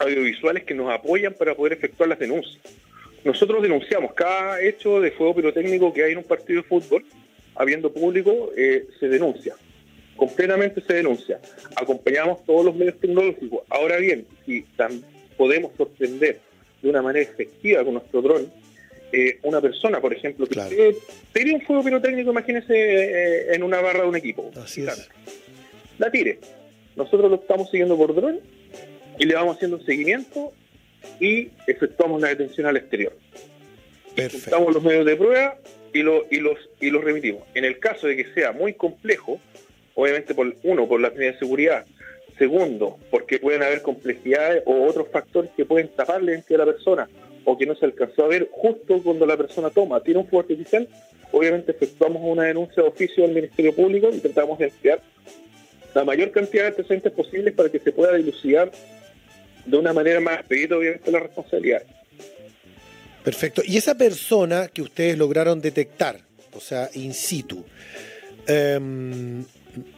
audiovisuales 0.00 0.64
que 0.64 0.74
nos 0.74 0.92
apoyan 0.92 1.34
para 1.34 1.54
poder 1.54 1.74
efectuar 1.74 2.08
las 2.08 2.18
denuncias. 2.18 2.62
Nosotros 3.24 3.62
denunciamos 3.62 4.14
cada 4.14 4.60
hecho 4.62 5.00
de 5.00 5.10
fuego 5.10 5.34
pirotécnico 5.34 5.92
que 5.92 6.04
hay 6.04 6.12
en 6.12 6.18
un 6.18 6.24
partido 6.24 6.62
de 6.62 6.68
fútbol, 6.68 7.04
habiendo 7.54 7.92
público, 7.92 8.52
eh, 8.56 8.86
se 8.98 9.08
denuncia. 9.08 9.54
Completamente 10.16 10.80
se 10.80 10.94
denuncia. 10.94 11.40
Acompañamos 11.76 12.44
todos 12.44 12.64
los 12.64 12.74
medios 12.74 12.98
tecnológicos. 12.98 13.60
Ahora 13.68 13.98
bien, 13.98 14.26
si 14.44 14.64
podemos 15.36 15.72
sorprender 15.76 16.40
de 16.82 16.88
una 16.88 17.02
manera 17.02 17.28
efectiva 17.28 17.84
con 17.84 17.94
nuestro 17.94 18.22
dron, 18.22 18.50
eh, 19.12 19.38
una 19.42 19.60
persona, 19.60 20.00
por 20.00 20.12
ejemplo, 20.12 20.46
que 20.46 20.54
claro. 20.54 20.74
tire 21.32 21.54
un 21.54 21.60
fuego 21.62 21.84
pirotécnico, 21.84 22.30
imagínese, 22.30 22.74
eh, 22.74 23.54
en 23.54 23.62
una 23.62 23.80
barra 23.80 24.02
de 24.02 24.08
un 24.08 24.16
equipo. 24.16 24.50
Así 24.56 24.82
es. 24.82 25.08
La 25.98 26.10
tire. 26.10 26.40
Nosotros 26.96 27.30
lo 27.30 27.36
estamos 27.36 27.70
siguiendo 27.70 27.96
por 27.96 28.14
dron 28.14 28.40
y 29.18 29.26
le 29.26 29.34
vamos 29.34 29.56
haciendo 29.56 29.76
un 29.76 29.84
seguimiento 29.84 30.52
y 31.20 31.50
efectuamos 31.66 32.20
la 32.20 32.28
detención 32.28 32.66
al 32.66 32.76
exterior. 32.76 33.16
Perfecto. 34.14 34.70
los 34.70 34.82
medios 34.82 35.04
de 35.04 35.14
prueba 35.14 35.58
y, 35.92 36.02
lo, 36.02 36.26
y, 36.30 36.40
los, 36.40 36.58
y 36.80 36.90
los 36.90 37.04
remitimos. 37.04 37.42
En 37.54 37.64
el 37.64 37.78
caso 37.78 38.06
de 38.06 38.16
que 38.16 38.32
sea 38.32 38.52
muy 38.52 38.72
complejo, 38.72 39.40
obviamente, 39.94 40.34
por 40.34 40.54
uno, 40.62 40.88
por 40.88 41.00
las 41.00 41.14
medidas 41.14 41.34
de 41.34 41.40
seguridad, 41.40 41.86
segundo, 42.38 42.98
porque 43.10 43.38
pueden 43.38 43.62
haber 43.62 43.82
complejidades 43.82 44.62
o 44.66 44.86
otros 44.86 45.08
factores 45.10 45.50
que 45.56 45.64
pueden 45.64 45.88
tapar 45.88 46.22
la 46.22 46.32
identidad 46.32 46.60
de 46.60 46.66
la 46.66 46.72
persona, 46.72 47.08
o 47.44 47.56
que 47.56 47.66
no 47.66 47.74
se 47.74 47.86
alcanzó 47.86 48.24
a 48.24 48.28
ver 48.28 48.48
justo 48.50 49.02
cuando 49.02 49.26
la 49.26 49.36
persona 49.36 49.70
toma, 49.70 50.00
tiene 50.00 50.20
un 50.20 50.26
fuego 50.26 50.40
artificial, 50.40 50.88
obviamente 51.32 51.72
efectuamos 51.72 52.22
una 52.24 52.44
denuncia 52.44 52.82
de 52.82 52.88
oficio 52.88 53.24
al 53.24 53.32
Ministerio 53.32 53.74
Público 53.74 54.10
y 54.12 54.18
tratamos 54.18 54.58
de 54.58 54.72
la 55.94 56.04
mayor 56.04 56.30
cantidad 56.30 56.64
de 56.64 56.68
antecedentes 56.68 57.12
posibles 57.12 57.54
para 57.54 57.70
que 57.70 57.78
se 57.78 57.90
pueda 57.90 58.14
dilucidar 58.14 58.70
de 59.64 59.76
una 59.76 59.92
manera 59.92 60.20
más 60.20 60.40
expedita, 60.40 60.76
obviamente, 60.76 61.10
la 61.10 61.20
responsabilidad. 61.20 61.82
Perfecto. 63.24 63.62
Y 63.64 63.76
esa 63.76 63.96
persona 63.96 64.68
que 64.68 64.82
ustedes 64.82 65.18
lograron 65.18 65.60
detectar, 65.60 66.20
o 66.52 66.60
sea, 66.60 66.88
in 66.94 67.12
situ. 67.12 67.64
Em, 68.46 69.44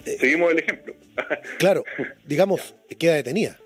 Seguimos 0.04 0.52
el 0.52 0.60
ejemplo. 0.60 0.94
Claro, 1.58 1.84
digamos, 2.26 2.74
queda 2.98 3.14
detenida. 3.14 3.58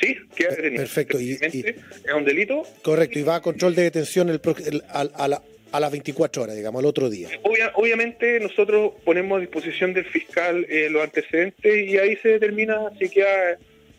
Sí, 0.00 0.16
queda 0.34 0.50
detenido. 0.50 0.82
Perfecto. 0.82 1.20
Y, 1.20 1.32
es 1.32 2.14
un 2.14 2.24
delito. 2.24 2.62
Correcto, 2.82 3.18
y 3.18 3.22
va 3.22 3.36
a 3.36 3.42
control 3.42 3.74
de 3.74 3.82
detención 3.82 4.28
el, 4.28 4.40
a, 4.88 5.80
las 5.80 5.90
24 5.92 6.42
horas, 6.42 6.56
digamos, 6.56 6.80
al 6.80 6.86
otro 6.86 7.10
día. 7.10 7.28
obviamente 7.74 8.40
nosotros 8.40 8.92
ponemos 9.04 9.38
a 9.38 9.40
disposición 9.40 9.92
del 9.92 10.06
fiscal 10.06 10.66
eh, 10.68 10.88
los 10.90 11.02
antecedentes 11.02 11.88
y 11.88 11.98
ahí 11.98 12.16
se 12.16 12.30
determina 12.30 12.90
si 12.98 13.08
queda 13.08 13.58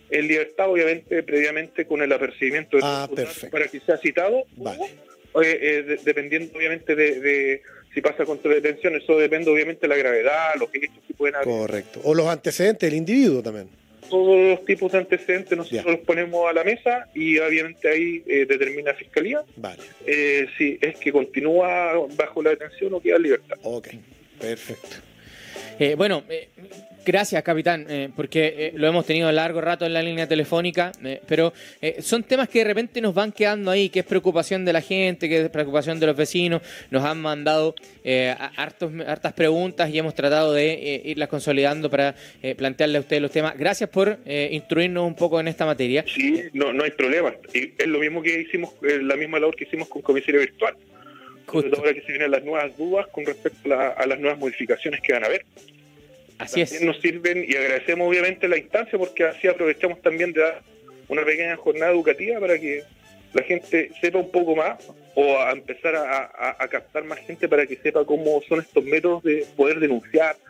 en 0.09 0.27
libertad, 0.27 0.69
obviamente, 0.69 1.23
previamente 1.23 1.85
con 1.85 2.01
el 2.01 2.11
apercibimiento 2.11 2.77
ah, 2.83 3.09
para 3.49 3.67
que 3.67 3.79
sea 3.79 3.97
citado. 3.97 4.43
Vale. 4.57 4.83
Eh, 5.41 5.97
dependiendo 6.03 6.57
obviamente 6.57 6.93
de, 6.93 7.61
si 7.93 8.01
pasa 8.01 8.25
control 8.25 8.55
de 8.55 8.61
detención, 8.61 8.95
eso 8.95 9.17
depende 9.17 9.51
obviamente 9.51 9.81
de 9.81 9.87
la 9.87 9.97
gravedad, 9.97 10.53
los 10.59 10.69
hechos 10.73 11.03
que 11.07 11.13
pueden 11.13 11.35
haber. 11.35 11.47
Correcto. 11.47 12.01
O 12.03 12.13
los 12.13 12.27
antecedentes 12.27 12.89
del 12.89 12.97
individuo 12.97 13.41
también 13.41 13.81
todos 14.11 14.37
los 14.49 14.65
tipos 14.65 14.91
de 14.91 14.97
antecedentes 14.97 15.57
nosotros 15.57 15.85
los 15.85 16.01
ponemos 16.01 16.49
a 16.49 16.51
la 16.51 16.65
mesa 16.65 17.07
y 17.15 17.39
obviamente 17.39 17.87
ahí 17.87 18.21
eh, 18.27 18.45
determina 18.45 18.93
Fiscalía 18.93 19.41
vale. 19.55 19.81
Eh, 20.05 20.47
si 20.57 20.77
es 20.81 20.97
que 20.97 21.13
continúa 21.13 21.93
bajo 22.17 22.43
la 22.43 22.49
detención 22.49 22.93
o 22.93 22.99
queda 22.99 23.15
en 23.15 23.23
libertad. 23.23 23.57
Ok, 23.63 23.87
perfecto. 24.39 24.97
Eh, 25.79 25.95
bueno, 25.95 26.23
eh, 26.29 26.49
gracias, 27.05 27.41
capitán, 27.43 27.85
eh, 27.89 28.09
porque 28.15 28.53
eh, 28.57 28.71
lo 28.75 28.87
hemos 28.87 29.05
tenido 29.05 29.31
largo 29.31 29.61
rato 29.61 29.85
en 29.85 29.93
la 29.93 30.01
línea 30.01 30.27
telefónica, 30.27 30.91
eh, 31.03 31.21
pero 31.27 31.53
son 31.99 32.23
temas 32.23 32.49
que 32.49 32.59
de 32.59 32.65
repente 32.65 33.01
nos 33.01 33.13
van 33.13 33.31
quedando 33.31 33.71
ahí, 33.71 33.89
que 33.89 33.99
es 34.01 34.05
preocupación 34.05 34.65
de 34.65 34.73
la 34.73 34.81
gente, 34.81 35.27
que 35.27 35.41
es 35.41 35.49
preocupación 35.49 35.99
de 35.99 36.05
los 36.05 36.15
vecinos. 36.15 36.61
Nos 36.91 37.03
han 37.03 37.19
mandado 37.19 37.75
hartos, 38.55 38.91
hartas 39.07 39.33
preguntas 39.33 39.89
y 39.89 39.97
hemos 39.97 40.13
tratado 40.13 40.53
de 40.53 41.01
irlas 41.05 41.29
consolidando 41.29 41.89
para 41.89 42.15
plantearle 42.57 42.97
a 42.97 43.01
ustedes 43.01 43.21
los 43.21 43.31
temas. 43.31 43.57
Gracias 43.57 43.89
por 43.89 44.19
instruirnos 44.25 45.05
un 45.05 45.15
poco 45.15 45.39
en 45.39 45.47
esta 45.47 45.65
materia. 45.65 46.03
Sí, 46.07 46.43
no, 46.53 46.73
no 46.73 46.83
hay 46.83 46.91
problema. 46.91 47.33
Es 47.53 47.87
lo 47.87 47.99
mismo 47.99 48.21
que 48.21 48.41
hicimos, 48.41 48.73
la 48.81 49.15
misma 49.15 49.39
labor 49.39 49.55
que 49.55 49.63
hicimos 49.63 49.87
con 49.87 50.01
comisario 50.01 50.39
virtual. 50.39 50.75
Justo. 51.51 51.77
ahora 51.77 51.93
que 51.93 52.01
se 52.01 52.07
vienen 52.11 52.31
las 52.31 52.43
nuevas 52.43 52.75
dudas 52.77 53.07
con 53.07 53.25
respecto 53.25 53.59
a, 53.65 53.67
la- 53.75 53.87
a 53.89 54.05
las 54.05 54.19
nuevas 54.19 54.39
modificaciones 54.39 55.01
que 55.01 55.13
van 55.13 55.23
a 55.23 55.27
haber. 55.27 55.45
Así 56.37 56.61
también 56.61 56.81
es. 56.81 56.87
nos 56.87 56.99
sirven 57.01 57.45
y 57.47 57.55
agradecemos 57.55 58.07
obviamente 58.07 58.47
la 58.47 58.57
instancia 58.57 58.97
porque 58.97 59.23
así 59.25 59.47
aprovechamos 59.47 60.01
también 60.01 60.33
de 60.33 60.41
dar 60.41 60.61
una 61.07 61.23
pequeña 61.23 61.55
jornada 61.55 61.91
educativa 61.91 62.39
para 62.39 62.57
que 62.59 62.83
la 63.33 63.43
gente 63.43 63.91
sepa 64.01 64.17
un 64.19 64.31
poco 64.31 64.55
más 64.55 64.77
o 65.15 65.37
a 65.39 65.51
empezar 65.51 65.95
a, 65.95 66.23
a- 66.25 66.55
a 66.57 66.67
captar 66.67 67.03
más 67.03 67.19
gente 67.19 67.47
para 67.47 67.65
que 67.67 67.75
sepa 67.77 68.03
cómo 68.05 68.41
son 68.47 68.59
estos 68.61 68.83
métodos 68.83 69.23
de 69.23 69.45
poder 69.55 69.79
denunciar, 69.79 70.35